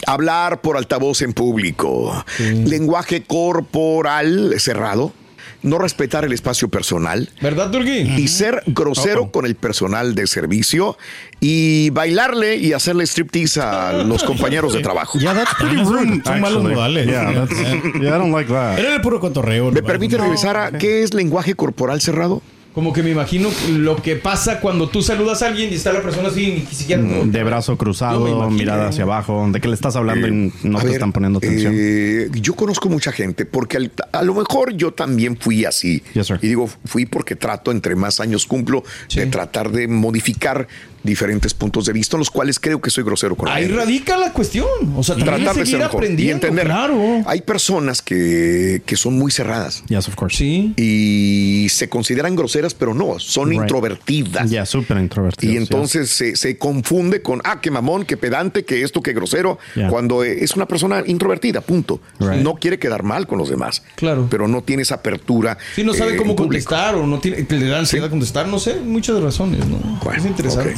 [0.07, 2.25] Hablar por altavoz en público.
[2.39, 5.13] Lenguaje corporal cerrado.
[5.61, 7.27] No respetar el espacio personal.
[7.41, 7.97] ¿Verdad, Turki?
[8.01, 10.95] Y ser grosero con el personal de servicio
[11.39, 15.17] y bailarle y hacerle striptease a los compañeros de trabajo.
[15.17, 16.21] Yeah, that's pretty rude.
[16.23, 17.07] son malos modales.
[17.07, 17.57] Yeah, that's-
[17.99, 18.77] yeah, I don't like that.
[18.77, 19.71] Era el puro cotorreo.
[19.71, 19.87] ¿Me ¿no?
[19.87, 22.43] permite regresar a qué es lenguaje corporal cerrado?
[22.75, 26.01] Como que me imagino lo que pasa cuando tú saludas a alguien y está la
[26.01, 27.01] persona así ni siquiera...
[27.01, 28.49] De brazo cruzado, imagino.
[28.51, 29.47] mirada hacia abajo.
[29.49, 31.73] ¿De qué le estás hablando y no te ver, están poniendo atención?
[31.75, 36.03] eh, yo conozco mucha gente porque al- a lo mejor yo también fui así.
[36.13, 36.39] Yes, sir.
[36.41, 38.83] y digo, fui porque trato, entre más años cumplo,
[39.15, 40.67] de tratar de modificar
[41.03, 44.33] diferentes puntos de vista en los cuales creo que soy grosero con Ahí radica la
[44.33, 44.65] cuestión.
[44.97, 46.33] O sea, Tratar de seguir ser mejor y aprendiendo.
[46.47, 46.65] entender.
[46.65, 46.97] Claro.
[47.27, 50.35] Hay personas que, que son muy cerradas Yes, of course.
[50.37, 50.73] Sí.
[50.77, 53.61] y se consideran groseras, pero no, son Right.
[53.61, 54.49] introvertidas.
[54.49, 55.53] Ya, súper introvertido.
[55.53, 59.59] Y entonces se, se confunde con, ah, qué mamón, qué pedante, que esto, qué grosero,
[59.75, 59.89] Yeah.
[59.89, 61.99] cuando eh, es una persona introvertida, punto.
[62.19, 62.41] Right.
[62.41, 63.83] No quiere quedar mal con los demás.
[63.95, 64.27] Claro.
[64.29, 65.57] Pero no tiene esa apertura.
[65.75, 68.47] Sí, no sabe eh, cómo contestar o no tiene, le da ansiedad contestar.
[68.47, 69.77] No sé, muchas razones, ¿no?
[70.03, 70.71] Bueno, es interesante.
[70.71, 70.77] ok.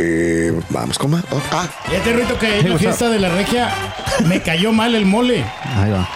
[0.00, 1.24] Eh, vamos con más.
[1.32, 3.68] Oh, ah, Fíjate, Rito, que en la fiesta de la regia
[4.28, 5.42] me cayó mal el mole.
[5.64, 6.08] Ahí va.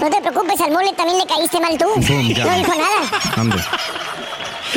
[0.00, 1.84] No te preocupes, al mole también le caíste mal tú.
[1.96, 2.44] Boom, ya.
[2.46, 3.32] No dijo nada.
[3.36, 3.56] Ande.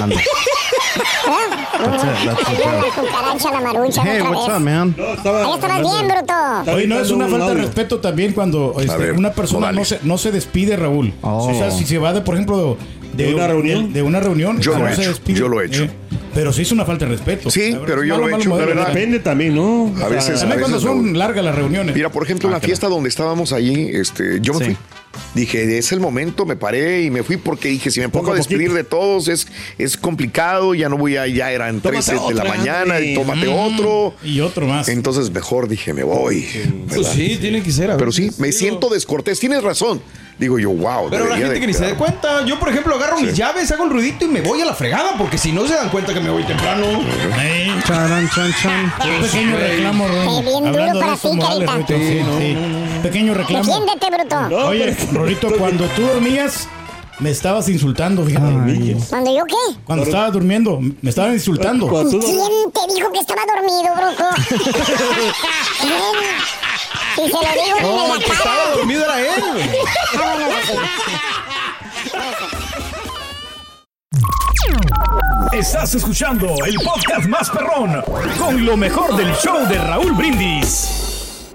[0.02, 0.16] Ande.
[0.16, 2.60] That's it, that's it.
[2.60, 4.56] la cucaracha, la marucha Hey, otra what's vez.
[4.58, 4.96] up, man?
[4.98, 6.72] Ahí estabas bien, bruto.
[6.74, 9.86] Oye, no es una un falta de respeto también cuando este, ver, una persona no
[9.86, 11.14] se, no se despide, Raúl.
[11.22, 11.48] Oh.
[11.50, 12.78] O sea, si se va de, por ejemplo,
[13.14, 13.94] de, ¿De una reunión?
[13.94, 14.60] De, una reunión.
[14.60, 15.40] Yo no lo he se hecho, despide.
[15.40, 15.84] yo lo he hecho.
[15.84, 15.90] Eh,
[16.34, 17.50] pero sí es una falta de respeto.
[17.52, 18.88] Sí, verdad, pero yo malo, lo he malo hecho, la verdad.
[18.88, 19.94] Depende también, ¿no?
[20.04, 21.18] A veces- También cuando veces son no.
[21.20, 21.96] largas las reuniones.
[21.96, 24.66] Mira, por ejemplo, en la fiesta donde estábamos allí, este, yo me Sí.
[24.66, 24.78] fui.
[25.36, 28.34] Dije, es el momento, me paré y me fui porque dije, si me pongo Poco
[28.34, 28.78] a despedir poquito.
[28.78, 29.48] de todos, es,
[29.78, 33.14] es complicado, ya no voy a, ya eran Tómate 13 de la otra, mañana y
[33.14, 34.16] tómate otro.
[34.24, 34.90] Y otro más.
[34.90, 36.48] Entonces mejor dije, me voy.
[36.92, 37.92] Pues sí, tiene que ser.
[37.92, 39.40] a Pero sí, me siento descortés.
[39.40, 40.02] Tienes razón.
[40.38, 41.10] Digo yo, wow.
[41.10, 42.44] Pero la gente de que ni se dé cuenta.
[42.46, 45.12] Yo, por ejemplo, agarro mis llaves, hago el ruidito y me voy a la fregada.
[45.18, 46.86] Porque si no se dan cuenta que me voy temprano.
[47.40, 48.94] Eh, Charan, chan, chan.
[49.06, 52.58] un pequeño reclamo, duro Hablando de sí, sí.
[53.04, 53.64] Pequeño reclamo.
[53.64, 54.68] Defiéndete, bruto.
[54.68, 56.68] Oye, Rorito, cuando tú dormías,
[57.20, 58.98] Me estabas insultando, fíjate.
[59.10, 59.80] ¿Cuando yo qué?
[59.86, 61.88] Cuando estaba durmiendo, me estaban insultando.
[61.88, 64.30] ¿Quién te dijo que estaba dormido, brujo?
[65.80, 65.94] ¿Quién?
[67.16, 68.34] Si se lo digo No, en la cara.
[68.34, 69.70] estaba dormido era él, güey.
[70.18, 70.63] Ah, bueno, eso sí.
[75.52, 78.04] Estás escuchando el podcast más perrón
[78.40, 81.54] con lo mejor del show de Raúl Brindis.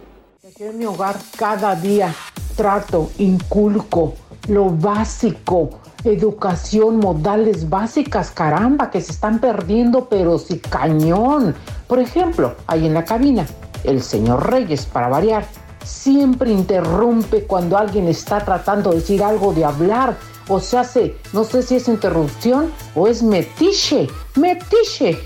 [0.61, 2.15] En mi hogar cada día
[2.57, 4.15] trato, inculco
[4.49, 5.71] lo básico,
[6.05, 11.55] educación, modales básicas, caramba, que se están perdiendo, pero sí cañón.
[11.87, 13.47] Por ejemplo, ahí en la cabina,
[13.85, 15.45] el señor Reyes, para variar,
[15.89, 20.17] siempre interrumpe cuando alguien está tratando de decir algo de hablar.
[20.51, 25.19] O se hace, no sé si es interrupción o es metiche, metiche.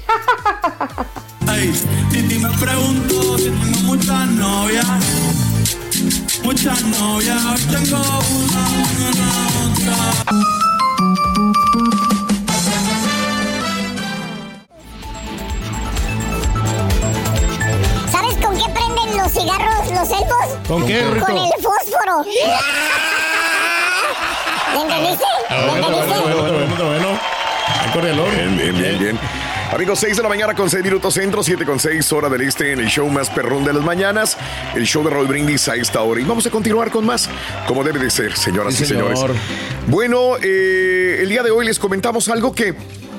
[19.22, 20.58] Los cigarros los elfos?
[20.66, 21.26] ¿Con qué, Rito?
[21.26, 22.24] Con el fósforo.
[24.74, 25.24] ¿Me entendiste?
[25.50, 26.14] ¿Me entendiste?
[26.84, 27.08] bueno.
[27.88, 28.24] Acórdialo.
[28.24, 29.18] Bien, bien, bien, bien.
[29.72, 32.72] Amigos, 6 de la mañana con 6 minutos centro, 7 con 6 hora del este
[32.72, 34.36] en el show más perrón de las mañanas,
[34.74, 36.20] el show de Roll Brindis a esta hora.
[36.20, 37.30] Y vamos a continuar con más,
[37.66, 39.18] como debe de ser, señoras Sí, y señores.
[39.18, 39.34] señor.
[39.86, 42.74] Bueno, eh, el día de hoy les comentamos algo que,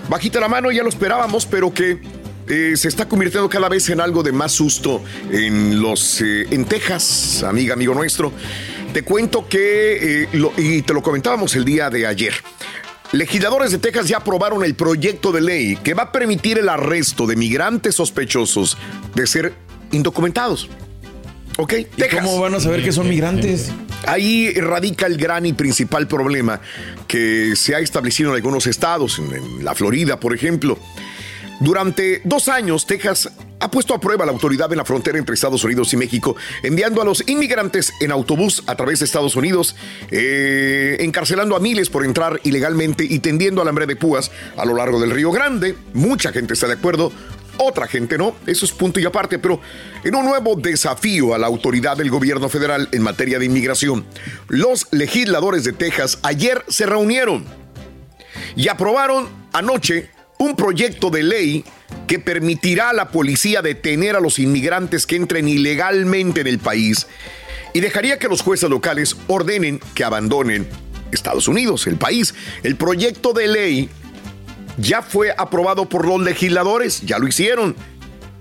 [0.10, 1.98] bajita la mano, ya lo esperábamos, pero que
[2.48, 5.02] eh, se está convirtiendo cada vez en algo de más susto
[5.32, 8.32] en los eh, en Texas, amiga, amigo nuestro.
[8.94, 12.34] Te cuento que, eh, lo- y te lo comentábamos el día de ayer.
[13.12, 17.28] Legisladores de Texas ya aprobaron el proyecto de ley que va a permitir el arresto
[17.28, 18.78] de migrantes sospechosos
[19.14, 19.54] de ser
[19.92, 20.68] indocumentados.
[21.58, 21.74] ¿Ok?
[21.98, 23.72] ¿Y cómo van a saber que son migrantes?
[24.08, 26.60] Ahí radica el gran y principal problema
[27.08, 30.80] que se ha establecido en algunos estados, en la Florida, por ejemplo.
[31.64, 35.64] Durante dos años, Texas ha puesto a prueba la autoridad en la frontera entre Estados
[35.64, 39.78] Unidos y México, enviando a los inmigrantes en autobús a través de Estados Unidos,
[40.12, 44.76] eh, encarcelando a miles por entrar ilegalmente y tendiendo al hambre de púas a lo
[44.76, 45.78] largo del Río Grande.
[45.94, 47.14] Mucha gente está de acuerdo,
[47.56, 49.62] otra gente no, eso es punto y aparte, pero
[50.04, 54.06] en un nuevo desafío a la autoridad del gobierno federal en materia de inmigración,
[54.50, 57.46] los legisladores de Texas ayer se reunieron
[58.58, 60.10] y aprobaron anoche
[60.44, 61.64] un proyecto de ley
[62.06, 67.08] que permitirá a la policía detener a los inmigrantes que entren ilegalmente en el país
[67.72, 70.68] y dejaría que los jueces locales ordenen que abandonen
[71.12, 72.34] Estados Unidos, el país.
[72.64, 73.90] El proyecto de ley
[74.78, 77.76] ya fue aprobado por los legisladores, ya lo hicieron.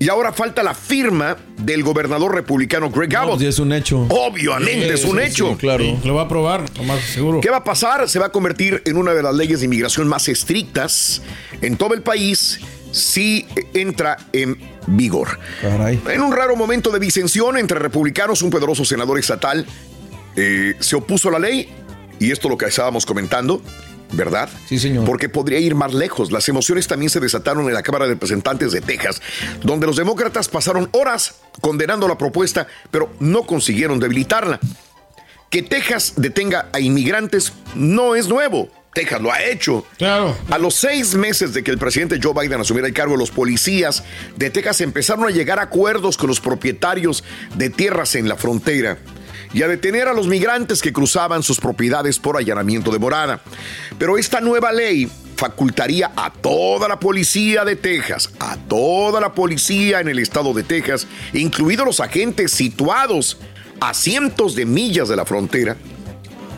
[0.03, 3.39] Y ahora falta la firma del gobernador republicano Greg Abbott.
[3.39, 4.05] Ya es un hecho.
[4.11, 5.51] Obviamente es un Sí, hecho.
[5.51, 5.85] sí, claro.
[5.85, 7.41] Sí, lo va a aprobar, lo más seguro.
[7.41, 8.09] ¿Qué va a pasar?
[8.09, 11.23] Se va a convertir en una de las leyes de inmigración más estrictas
[11.61, 12.59] en todo el país
[12.91, 15.39] si entra en vigor.
[15.61, 16.01] Caray.
[16.11, 19.65] En un raro momento de disensión entre republicanos, un poderoso senador estatal
[20.35, 21.69] eh, se opuso a la ley,
[22.19, 23.63] y esto lo que estábamos comentando,
[24.13, 24.49] ¿verdad?
[24.67, 25.05] Sí, señor.
[25.05, 26.33] Porque podría ir más lejos.
[26.33, 29.21] Las emociones también se desataron en la Cámara de Representantes de Texas,
[29.63, 34.61] donde los demócratas pasaron horas condenando la propuesta, pero no consiguieron debilitarla.
[35.51, 38.71] Que Texas detenga a inmigrantes no es nuevo.
[38.95, 39.87] Texas lo ha hecho.
[39.97, 40.37] Claro.
[40.51, 44.05] A los seis meses de que el presidente Joe Biden asumiera el cargo, los policías
[44.37, 47.25] de Texas empezaron a llegar a acuerdos con los propietarios
[47.57, 48.99] de tierras en la frontera
[49.53, 53.41] y a detener a los migrantes que cruzaban sus propiedades por allanamiento de morada.
[53.99, 60.01] Pero esta nueva ley facultaría a toda la policía de Texas, a toda la policía
[60.01, 63.39] en el estado de Texas, incluidos los agentes situados
[63.81, 65.77] a cientos de millas de la frontera,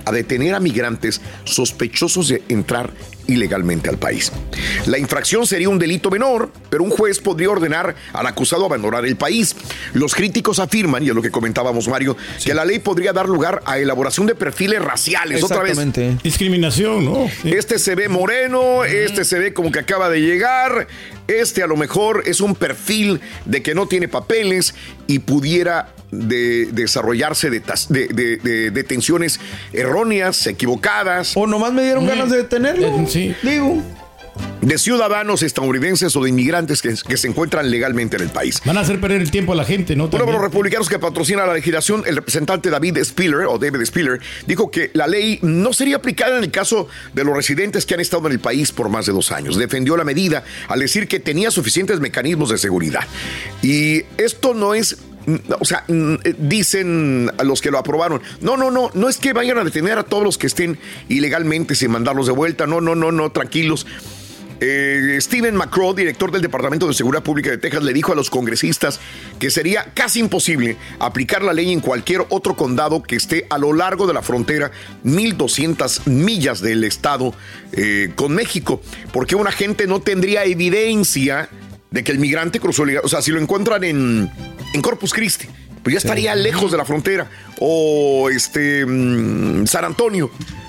[0.05, 2.93] a detener a migrantes sospechosos de entrar
[3.27, 4.33] ilegalmente al país.
[4.87, 9.17] La infracción sería un delito menor, pero un juez podría ordenar al acusado abandonar el
[9.17, 9.57] país.
[9.93, 13.63] Los críticos afirman, y es lo que comentábamos Mario, que la ley podría dar lugar
[13.67, 15.43] a elaboración de perfiles raciales.
[15.43, 16.23] Otra vez, Exactamente.
[16.23, 17.29] Discriminación, ¿no?
[17.43, 17.53] Sí.
[17.53, 20.87] este se ve moreno, este se ve como que acaba de llegar,
[21.29, 24.75] este a lo mejor es un perfil de que no tiene papeles
[25.07, 25.94] y pudiera
[26.29, 29.41] de- desarrollarse de, tas- de- de- de detenciones
[29.73, 32.87] erróneas, equivocadas, O nomás me dieron ganas de detenerlo.
[32.87, 33.35] Eh, sí.
[33.43, 33.83] Digo.
[34.63, 38.61] de ciudadanos estadounidenses o de inmigrantes que, que se encuentran legalmente en el país.
[38.65, 40.09] Van a hacer perder el tiempo a la gente, ¿no?
[40.09, 40.33] También.
[40.33, 44.91] los republicanos que patrocina la legislación, el representante David Spiller, o David Spiller, dijo que
[44.95, 48.33] la ley no sería aplicada en el caso de los residentes que han estado en
[48.33, 49.57] el país por más de dos años.
[49.57, 53.05] Defendió la medida al decir que tenía suficientes mecanismos de seguridad.
[53.63, 55.14] Y esto no es mm,
[55.59, 59.19] o sea, mm, eh, dicen a los que lo aprobaron, no, no, no, no es
[59.19, 62.81] que vayan a detener a todos los que estén ilegalmente sin mandarlos de vuelta, no,
[62.81, 63.87] no, no, no, tranquilos.
[64.61, 65.61] Eh, Steven
[65.97, 69.01] director del Departamento de Seguridad Pública de Texas, le dijo a los congresistas
[69.39, 73.73] que sería casi imposible aplicar la ley en cualquier otro condado que esté a lo
[73.73, 74.71] largo de la frontera,
[75.05, 77.35] 1.200 millas del estado
[77.73, 78.81] eh, con México,
[79.13, 81.49] porque un agente no tendría evidencia
[81.95, 82.85] de que el migrante cruzó.
[83.05, 84.29] O sea, si lo encuentran en,
[84.73, 85.47] en Corpus Christi,
[85.81, 87.31] pues ya estaría lejos de la frontera.
[87.61, 90.29] O este mm, San Antonio.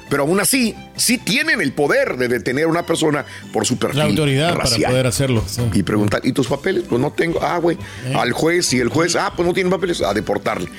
[0.10, 3.98] Pero aún así, sí tienen el poder de detener a una persona por su perfil
[4.00, 4.82] La autoridad racial.
[4.82, 5.44] para poder hacerlo.
[5.48, 5.62] sí.
[5.74, 6.84] Y preguntar, ¿y tus papeles?
[6.88, 7.40] Pues no tengo.
[7.42, 7.78] Ah, güey.
[8.16, 10.70] Al juez y el juez, ah, pues no tiene papeles, a deportarle.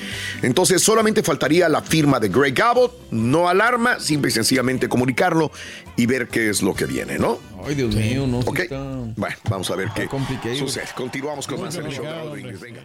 [0.41, 2.93] Entonces, solamente faltaría la firma de Greg Abbott.
[3.11, 5.51] No alarma, simple y sencillamente comunicarlo
[5.97, 7.37] y ver qué es lo que viene, ¿no?
[7.65, 8.39] Ay, Dios mío, no.
[8.39, 8.59] Ok.
[8.59, 8.77] está-
[9.17, 10.55] Bueno, vamos a ver qué complicado.
[10.55, 10.85] sucede.
[10.95, 12.43] Continuamos con más en el show de.
[12.53, 12.81] Venga.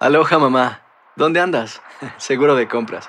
[0.00, 0.82] Aloha mamá,
[1.16, 1.80] ¿dónde andas?
[2.18, 3.08] Seguro de compras.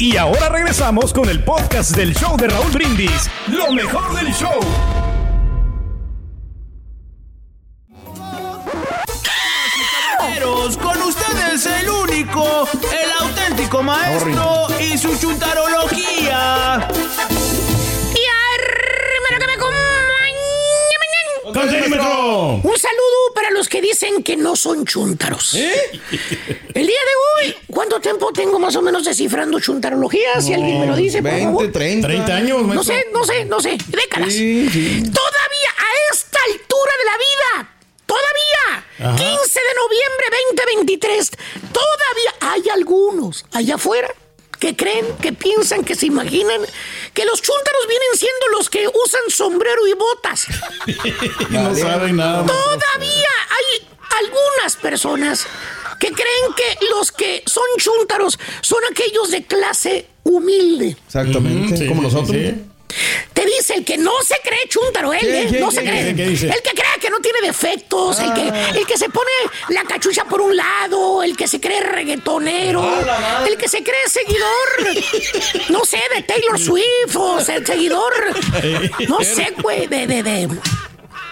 [0.00, 3.30] Y ahora regresamos con el podcast del show de Raúl Brindis.
[3.48, 4.58] Lo mejor del show.
[10.80, 16.88] Con ustedes el único, el auténtico maestro y su chuntarología.
[21.52, 25.54] Un saludo para los que dicen que no son chúntaros.
[25.54, 26.00] ¿Eh?
[26.74, 30.40] El día de hoy, ¿cuánto tiempo tengo más o menos descifrando chuntarología?
[30.40, 31.72] Si alguien me lo dice, por 20, favor.
[31.72, 32.08] 30.
[32.08, 33.78] 30 años, No sé, no sé, no sé.
[33.88, 34.32] Décadas.
[34.32, 35.02] Sí, sí.
[35.02, 37.76] Todavía a esta altura de la vida.
[38.06, 39.16] Todavía.
[39.16, 40.26] 15 de noviembre
[40.66, 41.30] 2023.
[41.72, 44.12] Todavía hay algunos allá afuera
[44.60, 46.60] que creen, que piensan, que se imaginan
[47.14, 50.46] que los chúntaros vienen siendo los que usan sombrero y botas.
[51.50, 52.46] No saben nada.
[52.46, 53.88] Todavía hay
[54.20, 55.46] algunas personas
[55.98, 60.96] que creen que los que son chúntaros son aquellos de clase humilde.
[61.06, 61.76] Exactamente.
[61.76, 62.28] Sí, como sí, nosotros.
[62.28, 62.34] sí.
[62.34, 62.54] Te
[63.70, 65.60] el que no se cree chúntaro, él, ¿Qué, ¿eh?
[65.60, 66.10] no se cree.
[66.10, 69.30] El que cree que no tiene defectos, el, que, el que se pone
[69.68, 72.82] la cachucha por un lado, el que se cree reggaetonero,
[73.46, 78.12] el que se cree seguidor, no sé, de Taylor Swift o ser seguidor,
[79.08, 80.48] no sé, güey, de, de, de,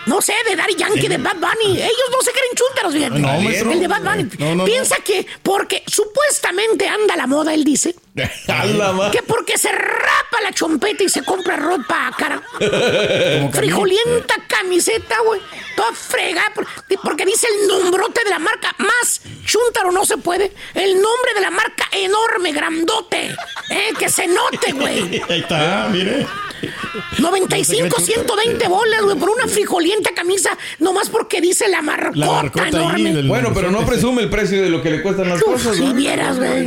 [0.09, 1.77] no sé, de Daddy Yankee, de Bad Bunny.
[1.79, 3.18] Ellos no se creen chúntaros, fíjate.
[3.21, 3.73] No.
[3.73, 4.55] El de Bad Bunny.
[4.57, 4.64] No.
[4.64, 7.94] Piensa que porque supuestamente anda la moda, él dice,
[9.12, 12.42] que porque se rapa la chompeta y se compra ropa cara.
[13.53, 15.40] Frijolienta camiseta, güey.
[15.77, 16.42] Toda frega.
[16.55, 16.66] por-
[17.03, 18.75] Porque dice el nombrote de la marca.
[18.79, 20.53] Más chúntaro no se puede.
[20.75, 23.35] El nombre de la marca enorme, grandote.
[23.71, 25.23] Eh, que se note, güey.
[25.29, 26.27] Ahí está, mire.
[27.18, 30.51] 95, 120 bolas, güey, por una frijolienta camisa.
[30.79, 33.14] Nomás porque dice la marcota, La marcota ahí enorme.
[33.14, 35.77] del- Bueno, pero no presume el precio de lo que le cuestan las Uf, cosas,
[35.77, 35.94] si ¿no?
[35.94, 36.66] vieras, güey.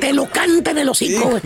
[0.00, 1.42] Te lo canta en el hocico, güey.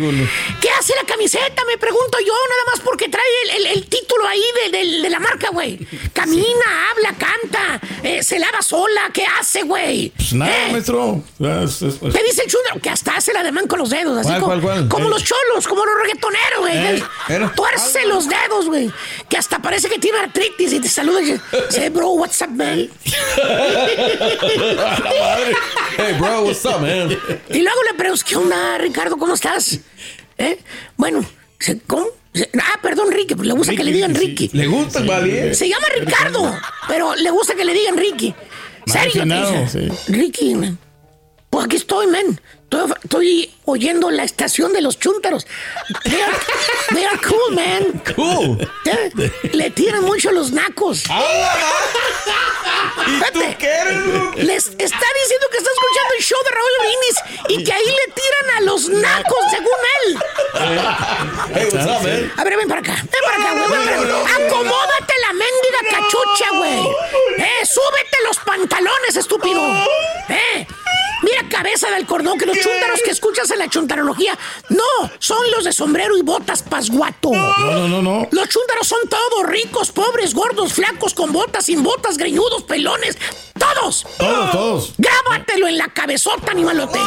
[0.61, 1.65] ¿Qué hace la camiseta?
[1.67, 5.11] Me pregunto yo, nada más porque trae el, el- el título ahí de, de- de
[5.11, 5.79] la marca, güey.
[6.13, 9.11] Camina, habla, canta, eh, se lava sola.
[9.13, 10.11] ¿Qué hace, güey?
[10.17, 10.73] Pues nada, ¿Eh?
[10.73, 11.23] maestro.
[11.39, 14.19] Es- es- es- Te dice el chúndaro que hasta hace la demanda con los dedos,
[14.19, 14.89] así ¿Cuál, como, cuál, cuál?
[14.89, 15.11] como Eh.
[15.11, 16.77] los cholos, como los reggaetoneros, güey.
[16.77, 17.03] Eh.
[17.81, 18.91] Tuerce los dedos, güey.
[19.29, 21.41] Que hasta parece que tiene artritis y te saluda y dice,
[21.71, 22.89] "Say, bro, what's up, man?
[25.97, 27.11] Hey, bro, what's up, man?
[27.51, 29.17] Y luego le pregunto, ¿qué onda, Ricardo?
[29.17, 29.81] ¿Cómo estás?
[30.39, 30.59] ¿Eh?
[30.97, 31.25] Bueno,
[31.87, 32.07] ¿cómo?
[32.63, 34.51] Ah, perdón, Ricky, pues le gusta que le digan Ricky.
[34.53, 35.53] ¿Le gusta, vale?
[35.55, 38.35] Se llama Ricardo, pero le gusta que le digan Ricky.
[38.87, 39.25] ¿Serio?
[39.69, 39.89] sí.
[40.09, 40.79] Ricky, man.
[41.51, 42.41] Pues aquí estoy, man.
[43.03, 45.47] Estoy, oyendo la estación de los chúntaros.
[46.05, 46.33] They are,
[46.95, 48.03] they are cool, man.
[48.15, 48.69] Cool.
[49.53, 51.05] Le tiran mucho los nacos.
[53.07, 53.79] ¿Y qué
[54.37, 57.17] Les está diciendo que está escuchando el show de Raúl Brindis
[57.49, 60.19] y que ahí le tiran a los nacos, según él.
[61.55, 62.33] Hey, what's up, man?
[62.37, 62.95] A ver, ven para acá.
[63.03, 63.69] Ven para acá, güey.
[63.69, 64.35] para acá.
[64.37, 66.81] Acomódate la mendiga cachucha, güey.
[67.39, 69.61] Eh, súbete los pantalones, estúpido.
[70.29, 70.67] Eh.
[71.23, 75.65] Mira cabeza del cordón que los chúntaros que escuchas en la chuntarología no son los
[75.65, 77.31] de sombrero y botas pasguato.
[77.33, 78.29] No, no, no, no.
[78.31, 83.19] Los chúntaros son todos ricos, pobres, gordos, flacos, con botas, sin botas, greñudos, pelones.
[83.59, 84.07] Todos.
[84.19, 84.93] Todos, todos.
[84.97, 86.99] Grábatelo en la cabezota, animalote.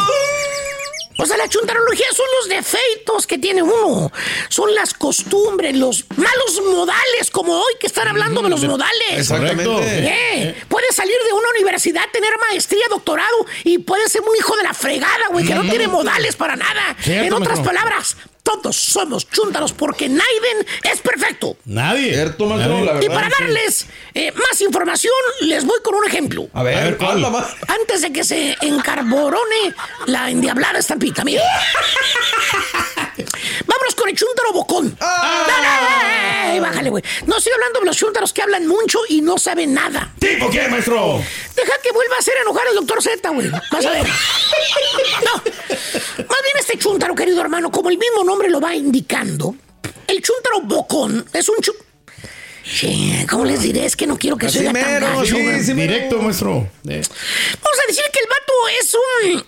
[1.17, 4.11] O sea, la chuntarología son los defeitos que tiene uno.
[4.49, 9.09] Son las costumbres, los malos modales, como hoy que están hablando de los modales.
[9.11, 9.63] Exactamente.
[9.79, 14.63] Eh, Puedes salir de una universidad, tener maestría, doctorado y puedes ser un hijo de
[14.63, 16.95] la fregada, güey, que no tiene modales para nada.
[17.05, 21.55] En otras palabras, todos somos chúntaros porque Naiden es perfecto.
[21.65, 22.13] Nadie.
[22.13, 22.85] Cierto, maestro, Nadie.
[22.85, 23.09] la verdad.
[23.09, 26.47] Y para darles eh, más información, les voy con un ejemplo.
[26.53, 27.25] A ver, A ver, ¿cuál?
[27.67, 29.73] Antes de que se encarborone
[30.07, 31.43] la endiablada estampita, mira.
[34.03, 34.97] Vámonos con el chúntaro bocón.
[34.99, 36.57] Ah.
[36.61, 37.03] Bájale, güey.
[37.25, 40.13] No estoy hablando de los chúntaros que hablan mucho y no saben nada.
[40.19, 41.21] ¿Tipo qué, maestro?
[41.55, 43.49] Deja que vuelva a hacer enojar al doctor Z, güey.
[43.49, 44.07] Vas a ver.
[45.23, 45.33] No.
[45.35, 49.55] Más bien este chúntaro, querido hermano, como el mismo nombre lo va indicando,
[50.07, 51.55] el chúntaro bocón es un.
[52.65, 53.85] Sí, ¿Cómo les diré?
[53.85, 55.73] Es que no quiero que Así se oiga tan gacho, sí, sí.
[55.73, 56.67] Directo, maestro.
[56.87, 59.45] Eh, Vamos a decir que el vato es un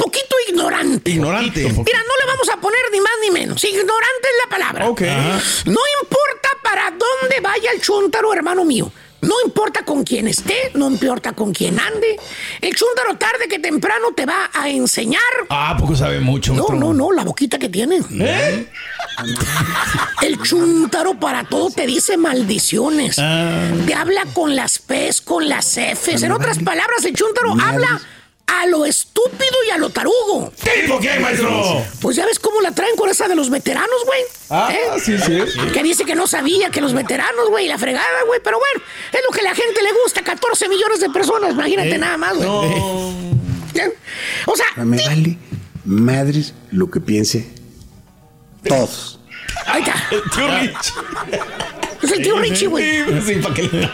[0.00, 1.10] poquito ignorante.
[1.10, 1.60] Ignorante.
[1.62, 3.62] Mira, no le vamos a poner ni más ni menos.
[3.64, 4.88] Ignorante es la palabra.
[4.88, 5.02] Ok.
[5.66, 8.90] No importa para dónde vaya el chúntaro, hermano mío.
[9.22, 12.18] No importa con quién esté, no importa con quién ande.
[12.62, 15.20] El chúntaro tarde que temprano te va a enseñar.
[15.50, 18.00] Ah, poco sabe mucho, No, no, no, la boquita que tiene.
[18.18, 18.66] ¿Eh?
[20.22, 23.18] El chúntaro para todo te dice maldiciones.
[23.18, 23.68] Ah.
[23.86, 26.22] Te habla con las P's, con las F's.
[26.22, 28.00] En otras palabras, el chúntaro habla
[28.52, 30.52] a lo estúpido y a lo tarugo.
[30.84, 31.84] ¿Tipo qué, maestro?
[32.00, 34.20] Pues ya ves cómo la traen con esa de los veteranos, güey.
[34.50, 35.00] Ah, ¿Eh?
[35.04, 35.38] sí, sí.
[35.72, 38.40] Que dice que no sabía que los veteranos, güey, la fregada, güey.
[38.42, 40.22] Pero bueno, es lo que a la gente le gusta.
[40.22, 42.48] 14 millones de personas, imagínate nada más, güey.
[43.74, 43.96] ¿Eh?
[44.46, 45.38] O sea, Me vale
[45.84, 47.48] madres lo que piense
[48.66, 49.20] todos.
[49.66, 49.94] ahí está.
[50.34, 50.92] Tío Rich.
[52.02, 53.22] Es el tío Richie, güey.
[53.24, 53.90] Sí, para que le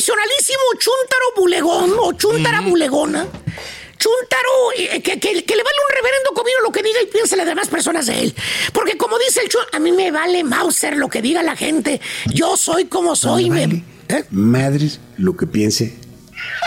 [0.00, 3.26] tradicionalísimo chúntaro bulegón o chúntara bulegona.
[3.98, 7.34] Chúntaro eh, que, que- que le vale un reverendo comino lo que diga y piensa
[7.36, 8.34] las demás personas de él.
[8.74, 12.00] Porque como dice el chúntaro, a mí me vale Mauser lo que diga la gente.
[12.26, 13.48] Yo soy como soy.
[13.48, 15.96] Me me- vale madres lo que piense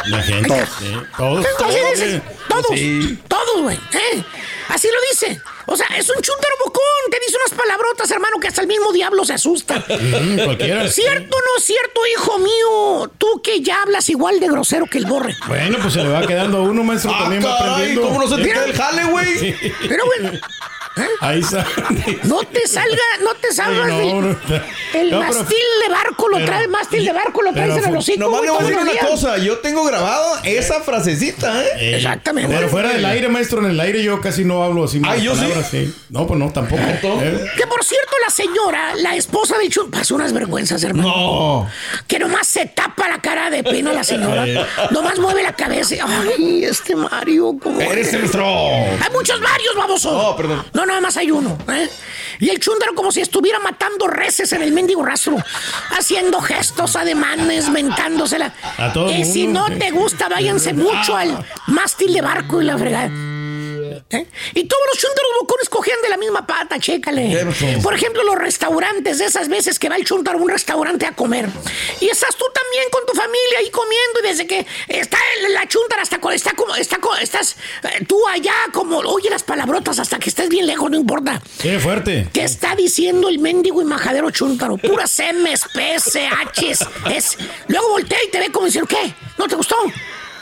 [0.07, 0.47] La gente.
[0.49, 0.69] todos.
[0.81, 1.45] eh, Todos.
[1.57, 2.21] Todos, eh.
[2.49, 3.61] todos, Sí.
[3.61, 3.77] güey.
[3.77, 4.23] ¿eh?
[4.69, 5.41] Así lo dice.
[5.65, 6.81] O sea, es un chúntaro bocón.
[7.11, 9.83] Te dice unas palabrotas, hermano, que hasta el mismo diablo se asusta.
[10.45, 10.87] Cualquiera.
[10.89, 13.11] ¿Cierto o no cierto, hijo mío?
[13.17, 15.35] Tú que ya hablas igual de grosero que el borre.
[15.47, 17.11] Bueno, pues se le va quedando a uno, maestro.
[17.13, 18.01] Ah, también va caray, aprendiendo.
[18.03, 19.55] ¿cómo no se te queda el jale, güey?
[19.87, 20.39] Pero bueno,
[21.21, 21.65] Ahí está.
[22.23, 24.39] no te salga, no te salgas Sí, no, del- no.
[24.99, 27.95] el No, mástil de barco lo pero- trae, mástil de barco lo traes en el
[27.95, 28.19] hocico.
[28.19, 29.37] Nomás le voy a decir una cosa.
[29.37, 31.67] Yo tengo grabado esa frasecita, ¿eh?
[31.77, 32.53] Eh, Exactamente.
[32.53, 35.01] Pero fuera del aire, maestro, en el aire yo casi no hablo así.
[35.05, 35.41] Ah, ¿yo sí?
[35.41, 35.93] palabras, sí?
[36.09, 36.81] No, pues no, tampoco.
[36.81, 37.45] ¿Eh?
[37.57, 41.07] Que por cierto, la señora, la esposa del chun, pasó unas vergüenzas, hermano.
[41.09, 41.69] No.
[42.07, 44.45] Que nomás se tapa la cara de pena la señora.
[44.91, 45.95] nomás mueve la cabeza.
[46.05, 48.19] Ay, este Mario, ¿cómo Eres es?
[48.19, 48.45] nuestro.
[48.45, 50.09] Hay muchos Marios, baboso.
[50.29, 50.65] Oh, perdón.
[50.79, 51.57] No, nada más hay uno.
[51.67, 51.89] ¿eh?
[52.39, 55.35] Y el chúndaro como si estuviera matando reses en el mendigo rastro.
[55.89, 58.53] Haciendo gestos, ademanes, mentándosela.
[58.77, 62.77] A todo y si no te gusta, váyanse mucho al mástil de barco y la
[62.77, 63.28] fregada.
[64.11, 64.25] ¿Eh?
[64.55, 67.27] Y todos los chúntaros bocones cogían de la misma pata, chécale.
[67.55, 67.81] Cierto.
[67.83, 71.11] Por ejemplo, los restaurantes, de esas veces que va el chúntaro a un restaurante a
[71.11, 71.47] comer.
[72.01, 75.19] Y estás tú también con tu familia ahí comiendo y desde que está
[75.51, 79.99] la chúntara hasta está como, está co- estás eh, tú allá como, oye las palabrotas
[79.99, 81.39] hasta que estés bien lejos, no importa.
[81.61, 82.29] Sí, fuerte.
[82.33, 84.77] ¿Qué está diciendo el mendigo y majadero chúntaro?
[84.77, 86.17] Puras M's, P's,
[86.55, 86.79] H's,
[87.15, 87.37] S.
[87.67, 89.13] Luego voltea y te ve como diciendo, ¿qué?
[89.37, 89.75] ¿No te gustó?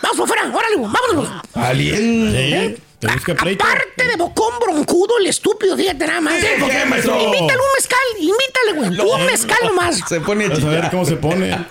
[0.01, 1.43] Vamos por fuera, órale, vámonos.
[1.53, 2.31] Alien.
[2.77, 3.63] Sí, te busca pleito.
[3.63, 6.33] Aparte de bocón broncudo, el estúpido, fíjate nada más.
[6.59, 7.21] ¿por qué, maestro?
[7.21, 9.11] Invítale un mezcal, invítale, güey.
[9.11, 10.01] Un mezcal nomás.
[10.07, 11.53] Se pone a a ver cómo se pone.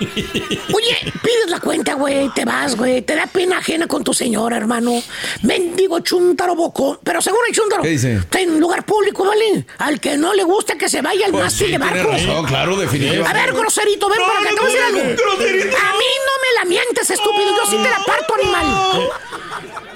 [0.00, 3.02] Oye, pides la cuenta, güey, te vas, güey.
[3.02, 5.02] Te da pena ajena con tu señora, hermano.
[5.42, 6.98] Mendigo chúntaro bocón.
[7.02, 7.82] Pero según el chúntaro.
[7.82, 8.14] ¿Qué dice?
[8.16, 9.64] Está en lugar público, ¿vale?
[9.78, 12.10] Al que no le gusta que se vaya al Pues mástil sí, de barco.
[12.10, 13.32] razón, claro, A definitivamente.
[13.32, 15.00] ver, groserito, ven para acá, te voy a decir algo.
[15.00, 17.48] A mí no me la mientes, estúpido.
[17.56, 19.08] Yo sí te la parto, animal.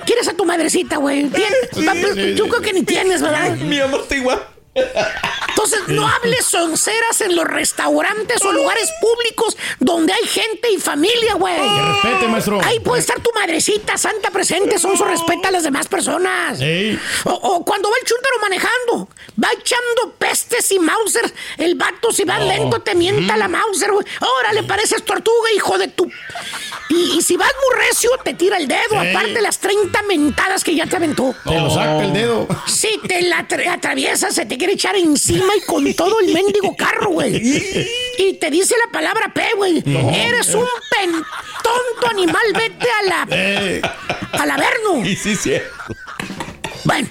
[0.07, 1.29] ¿Quieres a tu madrecita, güey?
[1.29, 1.69] ¿Tienes?
[1.73, 2.51] sí, Yo sí.
[2.51, 3.57] creo que ni tienes, ¿verdad?
[3.57, 4.41] Mi amor está igual.
[5.49, 11.35] Entonces, no hables sonceras en los restaurantes o lugares públicos donde hay gente y familia,
[11.35, 11.55] güey.
[11.57, 12.61] Que respete, maestro.
[12.63, 16.59] Ahí puede estar tu madrecita santa presente, son su respeta a las demás personas.
[17.25, 19.09] O, o cuando va el chúntaro manejando,
[19.43, 21.33] va echando pestes y Mauser.
[21.57, 24.05] El vato, si va lento, te mienta la Mauser, güey.
[24.41, 26.11] Órale, pareces tortuga, hijo de tu.
[26.91, 29.09] Y, y si vas muy recio, te tira el dedo, Sí.
[29.09, 31.35] aparte las 30 mentadas que ya te aventó.
[31.45, 32.47] Te lo saca el dedo.
[32.67, 36.75] Si te la tra- atraviesa, se te quiere echar encima y con todo el mendigo
[36.77, 37.87] carro, güey.
[38.19, 39.83] Y te dice la palabra P, güey.
[39.87, 41.13] Eres un pen
[41.63, 43.29] tonto animal, vete a la.
[43.31, 43.83] Eh.
[44.33, 45.05] al averno.
[45.05, 45.53] Y sí, sí.
[46.85, 47.09] Bueno,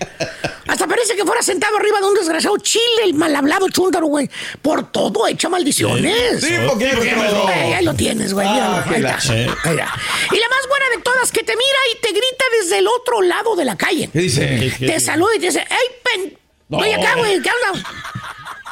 [0.67, 4.27] hasta parece que fuera sentado arriba de un desgraciado chile, el mal hablado chúntaro, güey.
[4.63, 6.41] Por todo echa maldiciones.
[6.41, 7.49] Sí, ¿por qué, maestro?
[7.49, 8.47] Eh, ahí lo tienes, güey.
[8.49, 9.17] Ah, ahí está.
[9.31, 9.93] Ahí está.
[10.31, 13.21] Y la más buena de todas, que te mira y te grita desde el otro
[13.21, 14.09] lado de la calle.
[14.11, 14.73] ¿Qué dice?
[14.79, 16.44] Te saluda y te dice, ¡Ey, pen!
[16.71, 17.89] Oye, acá, güey, ¿qué onda?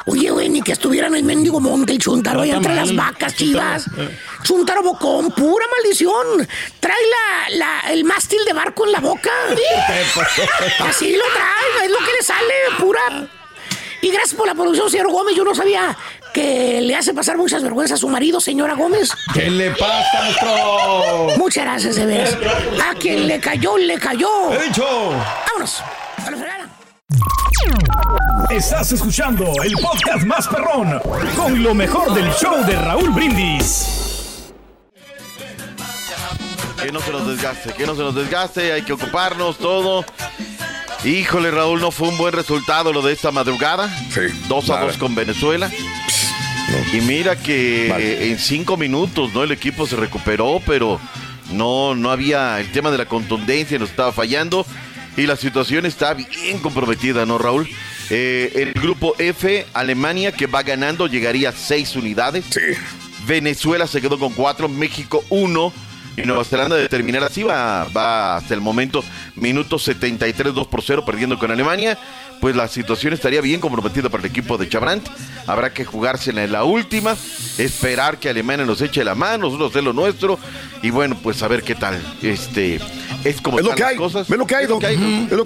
[0.06, 3.34] Oye, güey, ni que estuviera en el mendigo monte el chuntaro ahí entre las vacas
[3.36, 3.86] chivas.
[4.42, 6.46] Chuntaro bocón, pura maldición.
[6.80, 6.96] Trae
[7.50, 9.30] la, la- el mástil de barco en la boca.
[10.88, 13.00] Así lo trae, es lo que le sale, pura.
[14.02, 15.34] Y gracias por la producción, señor Gómez.
[15.34, 15.96] Yo no sabía
[16.34, 19.10] que le hace pasar muchas vergüenzas a su marido, señora Gómez.
[19.32, 21.28] ¿Qué le pasa, maestro?
[21.38, 22.36] Muchas gracias, de veras.
[22.86, 24.52] A quien le cayó, le cayó.
[24.52, 24.84] He dicho.
[25.46, 25.80] Vámonos.
[26.26, 26.68] A la fregada.
[28.50, 31.00] Estás escuchando el podcast más perrón
[31.36, 34.52] con lo mejor del show de Raúl Brindis.
[36.82, 40.04] Que no se nos desgaste, que no se nos desgaste, hay que ocuparnos todo.
[41.04, 43.88] Híjole, Raúl, no fue un buen resultado lo de esta madrugada.
[44.10, 44.86] Sí, 2 a nada.
[44.86, 45.70] 2 con Venezuela.
[46.92, 49.42] Y mira que eh, en cinco minutos, ¿no?
[49.42, 51.00] El equipo se recuperó, pero
[51.52, 54.66] no, no había el tema de la contundencia, nos estaba fallando.
[55.16, 57.68] Y la situación está bien comprometida, ¿no, Raúl?
[58.10, 62.44] Eh, el grupo F, Alemania, que va ganando, llegaría a seis unidades.
[62.50, 62.60] Sí.
[63.26, 65.72] Venezuela se quedó con cuatro, México uno.
[66.16, 69.02] Y Nueva Zelanda de terminar así va, va hasta el momento,
[69.34, 71.98] minuto 73, 2 por 0, perdiendo con Alemania.
[72.40, 75.08] Pues la situación estaría bien comprometida para el equipo de Chabrant.
[75.46, 77.16] Habrá que jugársela en la última,
[77.58, 80.38] esperar que Alemania nos eche la mano, nosotros hacer lo nuestro.
[80.82, 82.00] Y bueno, pues a ver qué tal.
[82.22, 82.78] Este,
[83.24, 83.96] es como Es lo que hay.
[83.96, 84.28] cosas.
[84.30, 84.64] Es lo que hay.
[84.64, 84.78] Es lo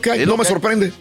[0.01, 0.21] que hay.
[0.21, 0.53] Es No lo me que hay.
[0.55, 0.93] sorprende.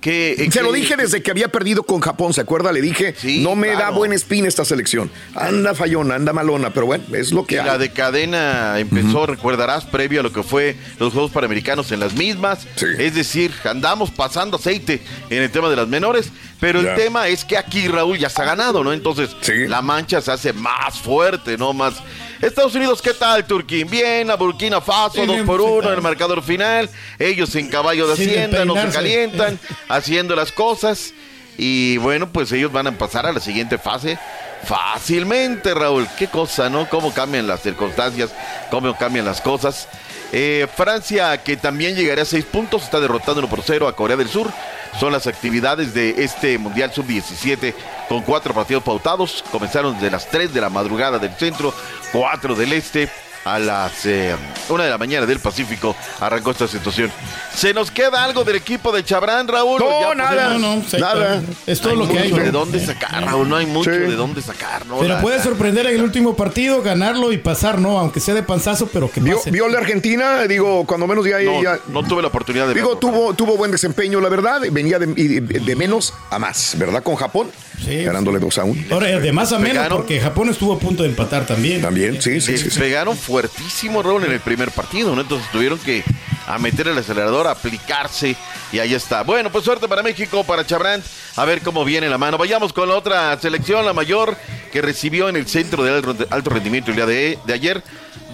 [0.00, 2.70] Que, eh, Se lo que- dije desde que había perdido con Japón, ¿se acuerda?
[2.70, 5.10] Le dije, Sí, no me da buen spin esta selección.
[5.34, 7.66] Anda fallona, anda malona, pero bueno, es lo que Y hay.
[7.66, 12.12] la de cadena empezó, recordarás, previo a lo que fue los Juegos Panamericanos en las
[12.14, 12.68] mismas.
[12.76, 12.86] Sí.
[12.98, 16.30] Es decir, andamos pasando aceite en el tema de las menores,
[16.60, 18.92] pero el tema es que aquí Raúl ya se ha ganado, ¿no?
[18.92, 19.66] Entonces Sí.
[19.66, 21.72] la mancha se hace más fuerte, ¿no?
[21.72, 21.94] Más.
[22.40, 23.88] Estados Unidos, ¿qué tal, Turquín?
[23.88, 25.96] Bien, a Burkina Faso, Sí, dos por uno, claro.
[25.96, 26.88] el marcador final.
[27.18, 29.58] Ellos en caballo de hacienda, no se calientan,
[29.88, 31.12] haciendo las cosas.
[31.58, 34.18] Y bueno, pues ellos van a pasar a la siguiente fase
[34.64, 36.06] fácilmente, Raúl.
[36.18, 36.88] Qué cosa, ¿no?
[36.88, 38.30] Cómo cambian las circunstancias,
[38.70, 39.88] cómo cambian las cosas.
[40.32, 44.16] Eh, Francia, que también llegaría a seis puntos, está derrotando 1 por 0 a Corea
[44.16, 44.50] del Sur.
[44.98, 47.74] Son las actividades de este Mundial Sub-17
[48.08, 49.44] con cuatro partidos pautados.
[49.52, 51.74] Comenzaron desde las 3 de la madrugada del centro,
[52.12, 53.10] 4 del este.
[53.46, 54.34] A las eh,
[54.68, 57.12] 1 de la mañana del Pacífico arrancó esta situación.
[57.54, 59.78] ¿Se nos queda algo del equipo de Chabrán, Raúl?
[59.78, 60.30] No, ¿O ya nada.
[60.48, 61.42] podemos- No, no, se- Nada.
[61.64, 62.30] Es todo hay lo que hay.
[62.32, 63.48] mucho de dónde sacar, Raúl.
[63.48, 63.98] No hay mucho Sí.
[63.98, 64.98] de dónde sacar, ¿no?
[64.98, 68.00] Pero La- puede la- sorprender en el último partido, ganarlo y pasar, ¿no?
[68.00, 69.52] Aunque sea de panzazo, pero que ¿Vio, pase.
[69.52, 70.42] vio la Argentina?
[70.48, 71.38] Digo, cuando menos ya...
[71.38, 72.98] No, ya- no tuve la oportunidad de Digo, verlo.
[73.00, 74.60] tuvo, tuvo buen desempeño, la verdad.
[74.72, 77.00] Venía de, de- de menos a más, ¿verdad?
[77.04, 77.52] Con Japón,
[77.84, 78.02] Sí.
[78.02, 78.82] ganándole 2 a 1.
[78.90, 79.98] Ahora, de más a menos, Pegaron.
[79.98, 81.80] porque Japón estuvo a punto de empatar también.
[81.80, 82.70] También, sí, sí, sí.
[82.70, 82.78] sí.
[82.80, 85.20] pegaron fuertísimo, Raúl, en el primer partido, ¿no?
[85.20, 86.02] Entonces tuvieron que
[86.46, 88.34] a meter el acelerador, a aplicarse
[88.72, 89.24] y ahí está.
[89.24, 91.02] Bueno, pues suerte para México, para Chabrán,
[91.36, 92.38] a ver cómo viene la mano.
[92.38, 94.38] Vayamos con la otra selección, la mayor,
[94.72, 95.98] que recibió en el centro de
[96.30, 97.82] alto- rendimiento el día de ayer.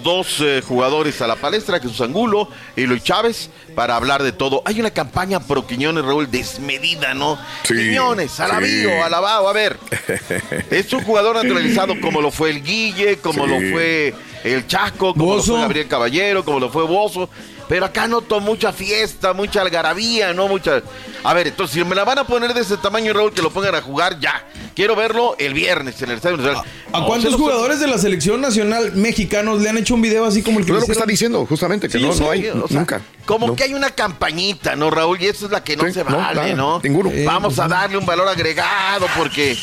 [0.02, 4.62] Dos eh, jugadores a la palestra, Jesús Angulo y Luis Chávez, para hablar de todo.
[4.64, 7.38] Hay una campaña pro Quiñones, Raúl, desmedida, ¿no?
[7.62, 8.94] Sí, Quiñones, alabío, sí.
[8.96, 9.78] alabado, a ver.
[10.70, 13.50] Es un jugador naturalizado como lo fue el Guille, como Sí.
[13.50, 15.52] lo fue el Chaco, como Bozo.
[15.52, 17.28] lo fue Gabriel Caballero, como lo fue Bozo.
[17.72, 20.46] Pero acá noto mucha fiesta, mucha algarabía, ¿no?
[20.46, 20.82] Mucha.
[21.24, 23.50] A ver, entonces, si me la van a poner de ese tamaño, Raúl, que lo
[23.50, 24.46] pongan a jugar ya.
[24.76, 26.64] Quiero verlo el viernes en el Estadio Nacional.
[26.92, 30.42] ¿A No, cuántos jugadores de la selección nacional mexicanos le han hecho un video así
[30.42, 32.24] como el que Pero es lo que está diciendo, justamente, que Sí, no, yo sé,
[32.24, 33.00] no hay, o sea, nunca.
[33.24, 33.56] Como No.
[33.56, 35.20] que hay una campañita, ¿no, Raúl?
[35.20, 36.80] Y esa es la que no Sí, se no, vale, nada, ¿no?
[36.82, 37.10] ninguno.
[37.10, 39.56] Eh, Vamos a darle un valor agregado porque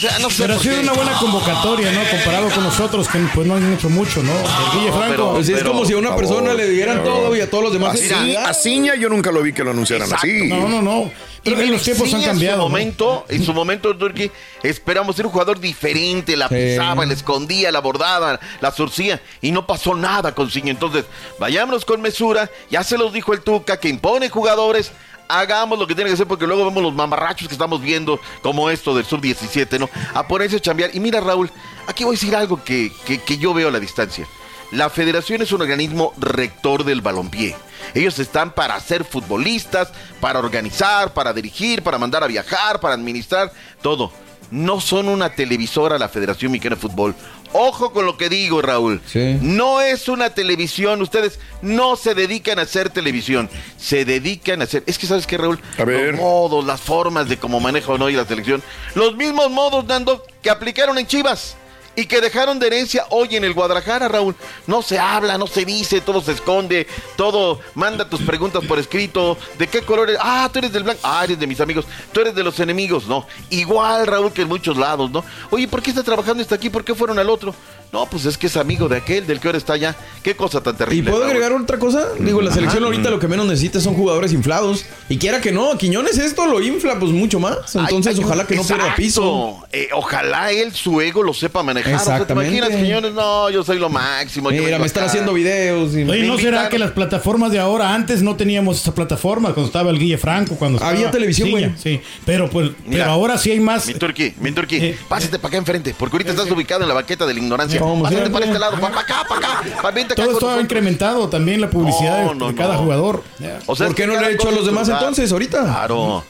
[0.00, 2.00] sea, no sé Pero ha sido una buena convocatoria, ¿no?
[2.10, 4.32] Comparado con nosotros, que pues no han hecho mucho, ¿no?
[4.72, 5.32] Guille Franco.
[5.34, 7.94] Pues es como si a una persona le dieran todo y a todos los demás.
[7.94, 10.48] Así, a Ciña yo nunca lo vi que lo anunciaran así.
[10.48, 11.10] No, no, no.
[11.44, 12.56] Y en los tiempos sí, han En cambiado.
[12.56, 12.68] su ¿no?
[12.68, 14.30] momento, en su momento, Turki,
[14.62, 16.54] esperamos ser un jugador diferente, la Sí.
[16.54, 20.70] pisaba, la escondía, la bordaba, la surcía, y no pasó nada con Ciña.
[20.70, 21.04] Entonces,
[21.40, 24.92] vayámonos con mesura, ya se los dijo el Tuca, que impone jugadores,
[25.28, 28.70] hagamos lo que tiene que hacer, porque luego vemos los mamarrachos que estamos viendo, como
[28.70, 29.88] esto del Sub-17, ¿no?
[30.14, 30.90] A ponerse a chambear.
[30.94, 31.50] Y mira, Raúl,
[31.86, 34.26] aquí voy a decir algo que, que- que yo veo a la distancia.
[34.70, 37.56] La federación es un organismo rector del balompié.
[37.94, 39.88] Ellos están para ser futbolistas,
[40.20, 43.52] para organizar, para dirigir, para mandar a viajar, para administrar,
[43.82, 44.12] todo.
[44.50, 47.14] No son una televisora la Federación Mexicana de Fútbol.
[47.54, 49.00] Ojo con lo que digo, Raúl.
[49.40, 51.00] No es una televisión.
[51.00, 53.48] Ustedes no se dedican a hacer televisión.
[53.78, 54.82] Se dedican a hacer.
[54.86, 55.58] Es que, ¿sabes qué, Raúl?
[55.78, 58.62] Los modos, las formas de cómo maneja o no y la selección.
[58.94, 61.56] Los mismos modos, Nando, que aplicaron en Chivas
[61.94, 64.34] y que dejaron de herencia hoy en el Guadalajara, Raúl.
[64.66, 66.86] No se habla, no se dice, todo se esconde,
[67.16, 69.36] todo manda tus preguntas por escrito.
[69.58, 70.20] ¿De qué color eres?
[70.22, 71.00] Ah, tú eres del blanco.
[71.02, 71.84] Ah, eres de mis amigos.
[72.12, 73.06] Tú eres de los enemigos.
[73.06, 73.26] No.
[73.50, 75.24] Igual, Raúl, que en muchos lados, ¿no?
[75.50, 76.70] Oye, ¿por qué está trabajando este aquí?
[76.70, 77.54] ¿Por qué fueron al otro?
[77.92, 79.94] No, pues es que es amigo de aquel, del que ahora está allá.
[80.22, 81.10] Qué cosa tan ¿Y terrible.
[81.10, 81.36] puedo Raúl.
[81.36, 82.08] agregar otra cosa?
[82.18, 84.86] Digo, la selección ahorita lo que menos necesita son jugadores inflados.
[85.10, 87.58] Y quiera que no, Quiñones esto lo infla pues mucho más.
[87.74, 89.02] Entonces, Ay, ay, ojalá que no pierda exacto.
[89.02, 89.58] piso.
[89.72, 91.92] Eh, ojalá él su ego lo sepa manejar.
[91.96, 92.56] O sea, ¿te Exactamente.
[92.56, 93.12] imaginas, Quiñones?
[93.12, 94.48] No, yo soy lo máximo.
[94.48, 95.94] Mira, me están haciendo videos.
[95.94, 99.66] y- Oye, ¿no será que las plataformas de ahora, antes no teníamos esa plataforma cuando
[99.66, 101.70] estaba el Guille Franco, cuando estaba Había televisión, güey.
[101.76, 103.86] Sí, pero pues, Mira, pero ahora sí hay más.
[103.86, 106.94] Mi turqui, mi turqui, Eh, pásate para acá enfrente, porque ahorita estás ubicado en la
[106.94, 107.81] banqueta de la ignorancia.
[108.08, 108.14] Sí.
[108.16, 111.70] este lado, para acá, para acá, pa- vente acá Todo esto ha incrementado también la
[111.70, 112.80] publicidad No, de, no, de cada no.
[112.82, 113.22] jugador.
[113.66, 115.02] O sea, ¿Por qué no cada ha hecho a los demás lugar.
[115.02, 115.62] entonces ahorita?
[115.62, 116.24] Claro.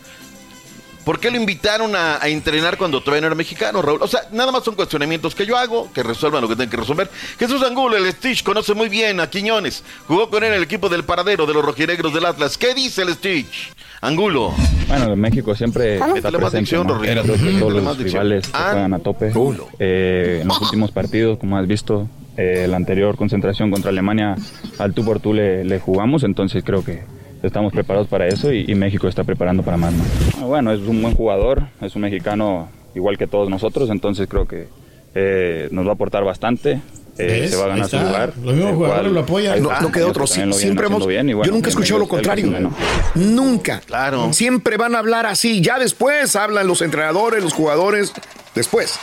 [1.05, 4.01] ¿Por qué lo invitaron a, a entrenar cuando todavía no era mexicano, Raúl?
[4.03, 6.77] O sea, nada más son cuestionamientos que yo hago, que resuelvan lo que tienen que
[6.77, 7.11] resolver.
[7.41, 9.83] Jesús Angulo, el Stitch, conoce muy bien a Quiñones.
[10.07, 12.57] Jugó con él en el equipo del paradero de los rojinegros del Atlas.
[12.57, 13.73] ¿Qué dice el Stitch?
[14.03, 14.53] Angulo.
[14.89, 16.83] Bueno, México siempre está Métele más presente, ¿no?
[16.95, 17.23] Rodrigo.
[17.23, 18.71] Creo que todos los rivales Ah.
[18.73, 19.31] juegan a tope.
[19.79, 24.35] Eh, en los últimos partidos, como has visto, eh, la anterior concentración contra Alemania
[24.79, 27.03] al tú por tú le, le jugamos, entonces creo que
[27.45, 29.93] estamos preparados para eso y, y México está preparando para más.
[29.93, 30.03] ¿no?
[30.41, 34.47] Ah, Bueno, es un buen jugador, es un mexicano igual que todos nosotros, entonces creo
[34.47, 34.67] que
[35.15, 36.81] eh, nos va a aportar bastante.
[37.19, 38.33] Eh, se va a ganar su lugar.
[38.43, 39.63] Los mismos jugadores cual lo apoyan.
[39.63, 40.25] No, no queda otro.
[40.25, 41.07] que Siempre hemos.
[41.07, 42.71] bien bueno, yo nunca he escuchado lo contrario.
[43.15, 43.81] Nunca.
[43.85, 44.33] Claro.
[44.33, 45.61] Siempre van a hablar así.
[45.61, 48.13] Ya después hablan los entrenadores, los jugadores.
[48.55, 48.99] Después.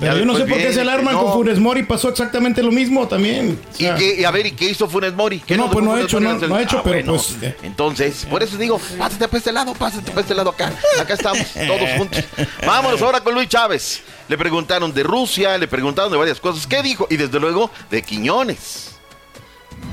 [0.00, 1.22] Pero yo no sé después por qué se viene, alarman no.
[1.22, 3.58] con Funes Mori, pasó exactamente lo mismo también.
[3.62, 5.40] O ¿Y, sea, qué, y a ver, ¿y qué hizo Funes Mori?
[5.40, 6.82] ¿Qué No, pues no ha hecho, no- ha hecho, selección?
[6.84, 7.56] pero bueno, pues, eh.
[7.62, 10.72] Entonces, por eso digo, pásate para este lado, pásate para este lado acá.
[11.00, 12.24] Acá estamos, todos juntos.
[12.66, 14.02] Vámonos ahora con Luis Chávez.
[14.28, 16.66] Le preguntaron de Rusia, le preguntaron de varias cosas.
[16.66, 17.06] ¿Qué dijo?
[17.10, 18.96] Y desde luego, de Quiñones.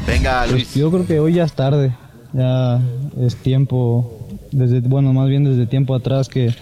[0.05, 0.73] Venga, Pues Luis.
[0.75, 1.95] yo creo que hoy ya es tarde,
[2.33, 2.79] ya
[3.19, 6.53] es tiempo, desde bueno, más bien desde tiempo atrás que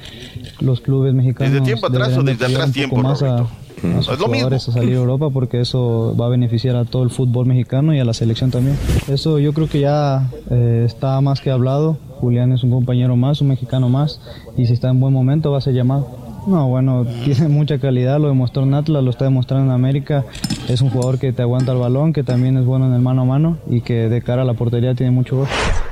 [0.59, 3.47] los clubes mexicanos ¿Desde tiempo atrás o de desde atrás tiempo, más a, a
[4.01, 4.33] sus Es lo mismo.
[4.35, 7.93] jugadores a salir a Europa porque eso va a beneficiar a todo el fútbol mexicano
[7.93, 8.77] y a la selección también.
[9.07, 11.97] Eso yo creo que ya eh, está más que hablado.
[12.19, 14.21] Julián es un compañero más, un mexicano más
[14.57, 16.07] y si está en buen momento va a ser llamado.
[16.47, 20.25] No, bueno, tiene mucha calidad, lo demostró en Atlas, lo está demostrando en América.
[20.69, 23.23] Es un jugador que te aguanta el balón, que también es bueno en el mano
[23.23, 25.47] a mano y que de cara a la portería tiene mucho gol.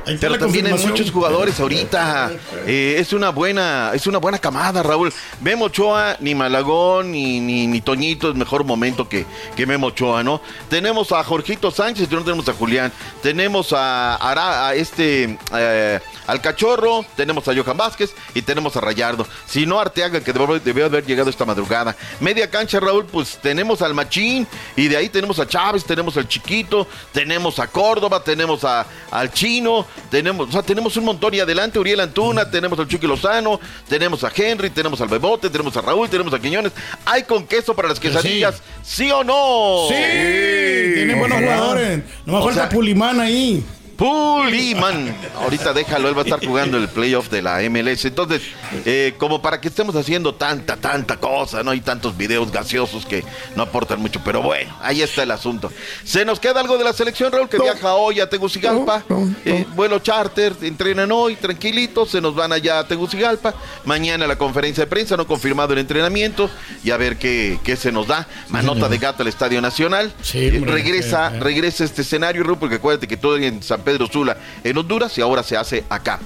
[0.05, 2.31] Pero también hay muchos jugadores ahorita.
[2.65, 5.11] Eh, es una buena, es una buena camada, Raúl.
[5.41, 9.25] Memo Ochoa, ni Malagón, ni, ni, ni Toñito es mejor momento que,
[9.57, 10.39] que Memo Ochoa, ¿no?
[10.69, 12.89] Tenemos a Jorgito Sánchez, y no tenemos a Julián.
[13.21, 18.81] Tenemos a, Ara- a este eh, al Cachorro, tenemos a Johan Vázquez y tenemos a
[18.81, 19.27] Rayardo.
[19.45, 21.97] Si no, Arteaga, que debió, debió haber llegado esta madrugada.
[22.21, 24.47] Media cancha, Raúl, pues tenemos al Machín,
[24.77, 29.33] y de ahí tenemos a Chávez, tenemos al Chiquito, tenemos a Córdoba, tenemos a, al
[29.33, 31.33] Chino, tenemos, o sea, tenemos un montón.
[31.33, 35.75] Y adelante, Uriel Antuna, tenemos al Chucky Lozano, tenemos a Henry, tenemos al Bebote, tenemos
[35.77, 36.71] a Raúl, tenemos a Quiñones.
[37.05, 38.61] ¿Hay con queso para las quesadillas?
[38.83, 39.87] ¿Sí, o no?
[39.89, 42.03] Sí, tiene buenos jugadores.
[42.25, 43.63] No me O falta sea, Pulimán ahí.
[43.97, 45.15] Puliman.
[45.41, 48.05] Ahorita déjalo, él va a estar jugando el playoff de la MLS.
[48.05, 48.41] Entonces,
[48.85, 53.23] eh, como para que estemos haciendo tanta, tanta cosa, no hay tantos videos gaseosos que
[53.55, 55.71] no aportan mucho, pero bueno, ahí está el asunto.
[56.03, 59.03] ¿Se nos queda algo de la selección, Raúl, que viaja hoy a Tegucigalpa?
[59.45, 63.53] Eh, vuelo charter, entrenan hoy, tranquilitos, se nos van allá a Tegucigalpa.
[63.85, 66.49] Mañana la conferencia de prensa, no confirmado el entrenamiento,
[66.83, 68.27] y a ver qué, qué se nos da.
[68.49, 70.13] Manota de gato al Estadio Nacional.
[70.33, 71.39] Eh, hombre, regresa, eh, eh.
[71.39, 75.17] regresa este escenario, Raúl, porque acuérdate que todo en San San Pedro Sula en Honduras
[75.17, 76.19] y ahora se hace acá.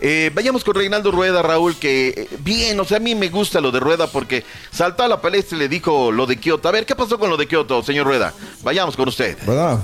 [0.00, 3.60] Eh, vayamos con Reinaldo Rueda, Raúl, que eh, bien, o sea, a mí me gusta
[3.60, 6.68] lo de Rueda porque saltó a la palestra y le dijo lo de Kioto.
[6.68, 8.32] A ver, ¿qué pasó con lo de Kioto, señor Rueda?
[8.62, 9.36] Vayamos con usted.
[9.46, 9.80] ¿Verdad?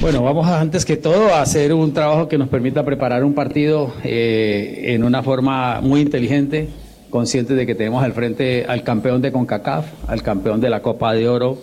[0.00, 3.34] Bueno, vamos a, antes que todo a hacer un trabajo que nos permita preparar un
[3.34, 6.70] partido eh, en una forma muy inteligente,
[7.10, 11.12] conscientes de que tenemos al frente al campeón de CONCACAF, al campeón de la Copa
[11.12, 11.58] de Oro,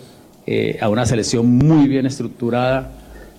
[0.46, 2.92] eh, a una selección muy bien estructurada,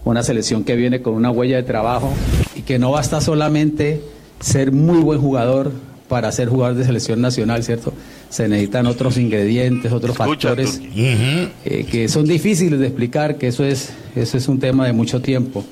[0.04, 2.12] una selección que viene con una huella de trabajo
[2.56, 4.00] y que no basta solamente
[4.40, 5.72] ser muy buen jugador
[6.08, 7.92] para ser jugador de selección nacional, ¿cierto?
[8.30, 13.90] Se necesitan otros ingredientes, otros factores eh, que son difíciles de explicar, que eso es,
[14.16, 15.64] eso es un tema de mucho tiempo.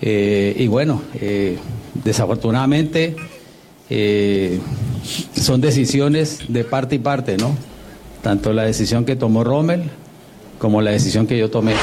[0.00, 1.56] Eh, y bueno, eh,
[2.04, 3.16] desafortunadamente
[3.88, 4.58] eh,
[5.34, 7.56] son decisiones de parte y parte, ¿no?
[8.22, 9.84] Tanto la decisión que tomó Rommel
[10.58, 11.74] como la decisión que yo tomé.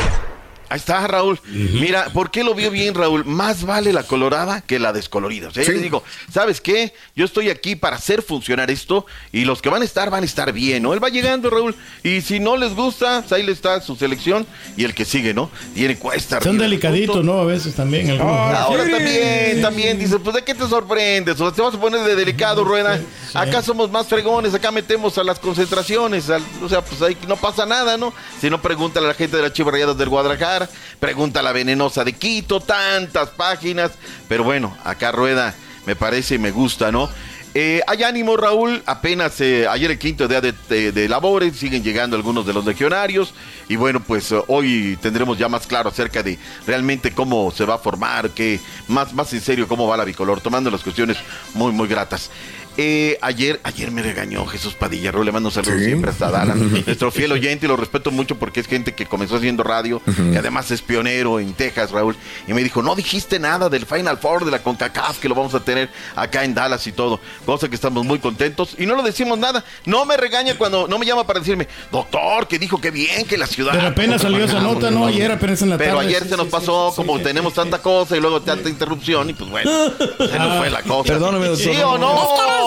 [0.74, 1.40] Ahí está, Raúl.
[1.46, 3.24] Mira, ¿por qué lo vio bien, Raúl?
[3.26, 5.50] Más vale la colorada que la descolorida.
[5.50, 6.04] O sea, yo le digo,
[6.34, 6.96] ¿sabes qué?
[7.16, 10.26] Yo estoy aquí para hacer funcionar esto y los que van a estar, van a
[10.26, 10.94] estar bien, ¿no?
[10.96, 14.48] Él va llegando, Raúl, y si no les gusta, pues ahí le está su selección
[14.76, 15.52] y el que sigue, ¿no?
[15.76, 16.42] Tiene cuesta.
[16.42, 17.34] Son delicaditos, ¿no?
[17.40, 18.10] A veces también.
[18.10, 18.32] algunos.
[18.58, 21.40] Ahora también, también dice, pues ¿de qué te sorprendes?
[21.40, 23.00] O sea, te vas a poner de delicado, Rueda.
[23.36, 27.36] Acá somos más fregones, acá metemos a las concentraciones, al- o sea, pues ahí no
[27.36, 28.12] pasa nada, ¿no?
[28.42, 30.63] Si no, pregúntale a la gente de las Chivarrayadas del Guadalajara,
[31.00, 33.92] pregunta la venenosa de Quito, tantas páginas.
[34.28, 35.54] Pero bueno, acá Rueda
[35.86, 37.10] me parece y me gusta, ¿no?
[37.56, 38.82] Eh, hay ánimo, Raúl.
[38.86, 43.34] Apenas eh, ayer el quinto día de labores, siguen llegando algunos de los legionarios.
[43.70, 47.76] Y bueno, pues eh, hoy tendremos ya más claro acerca de realmente cómo se va
[47.76, 51.18] a formar, que más, más en serio cómo va la bicolor, tomando las cuestiones
[51.54, 52.32] muy, muy gratas.
[52.78, 56.56] Eh, ayer, ayer me regañó Jesús Padilla, le mando un saludo siempre hasta Dallas.
[56.86, 60.02] Nuestro fiel oyente y lo respeto mucho porque es gente que comenzó haciendo radio
[60.32, 62.16] y además es pionero en Texas, Raúl.
[62.48, 65.54] Y me dijo, no dijiste nada del Final Four de la CONCACAF que lo vamos
[65.54, 67.20] a tener acá en Dallas y todo.
[67.46, 69.64] Cosa que estamos muy contentos y no lo decimos nada.
[69.86, 73.38] No me regaña cuando no me llama para decirme, doctor, que dijo que bien, que
[73.38, 73.74] la ciudad.
[73.74, 75.06] Pero apenas salió esa nota, ¿no?
[75.06, 76.08] Ayer apenas en la Pero tarde.
[76.08, 79.70] ayer se nos pasó, como tenemos tanta cosa y luego tanta interrupción y pues bueno,
[80.18, 81.14] se nos fue la cosa.
[81.14, 81.74] Perdóname, doctor.
[81.74, 82.63] ¿Sí o no?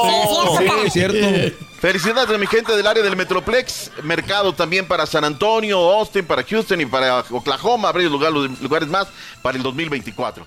[0.59, 1.57] Sí, es cierto.
[1.81, 3.91] Felicidades a mi gente del área del Metroplex.
[4.03, 7.93] Mercado también para San Antonio, Austin, para Houston y para Oklahoma.
[7.93, 9.09] Varios lugares, lugares más
[9.43, 10.47] para el 2024.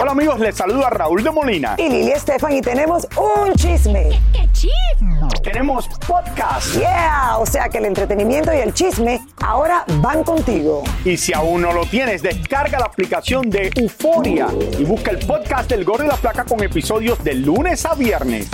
[0.00, 1.76] Hola amigos, les saluda Raúl de Molina.
[1.78, 4.10] Y Lili Estefan y tenemos un chisme.
[4.32, 5.28] ¿Qué chisme?
[5.42, 6.74] Tenemos podcast.
[6.76, 10.82] Yeah, o sea que el entretenimiento y el chisme ahora van contigo.
[11.04, 15.70] Y si aún no lo tienes, descarga la aplicación de Euforia y busca el podcast
[15.70, 18.50] del Gordo y la Placa con episodios de lunes a viernes.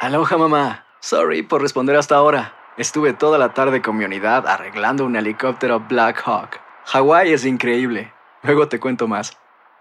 [0.00, 0.86] Aloha mamá.
[1.00, 2.54] Sorry por responder hasta ahora.
[2.76, 6.60] Estuve toda la tarde con mi unidad arreglando un helicóptero Black Hawk.
[6.86, 8.12] Hawái es increíble.
[8.42, 9.36] Luego te cuento más.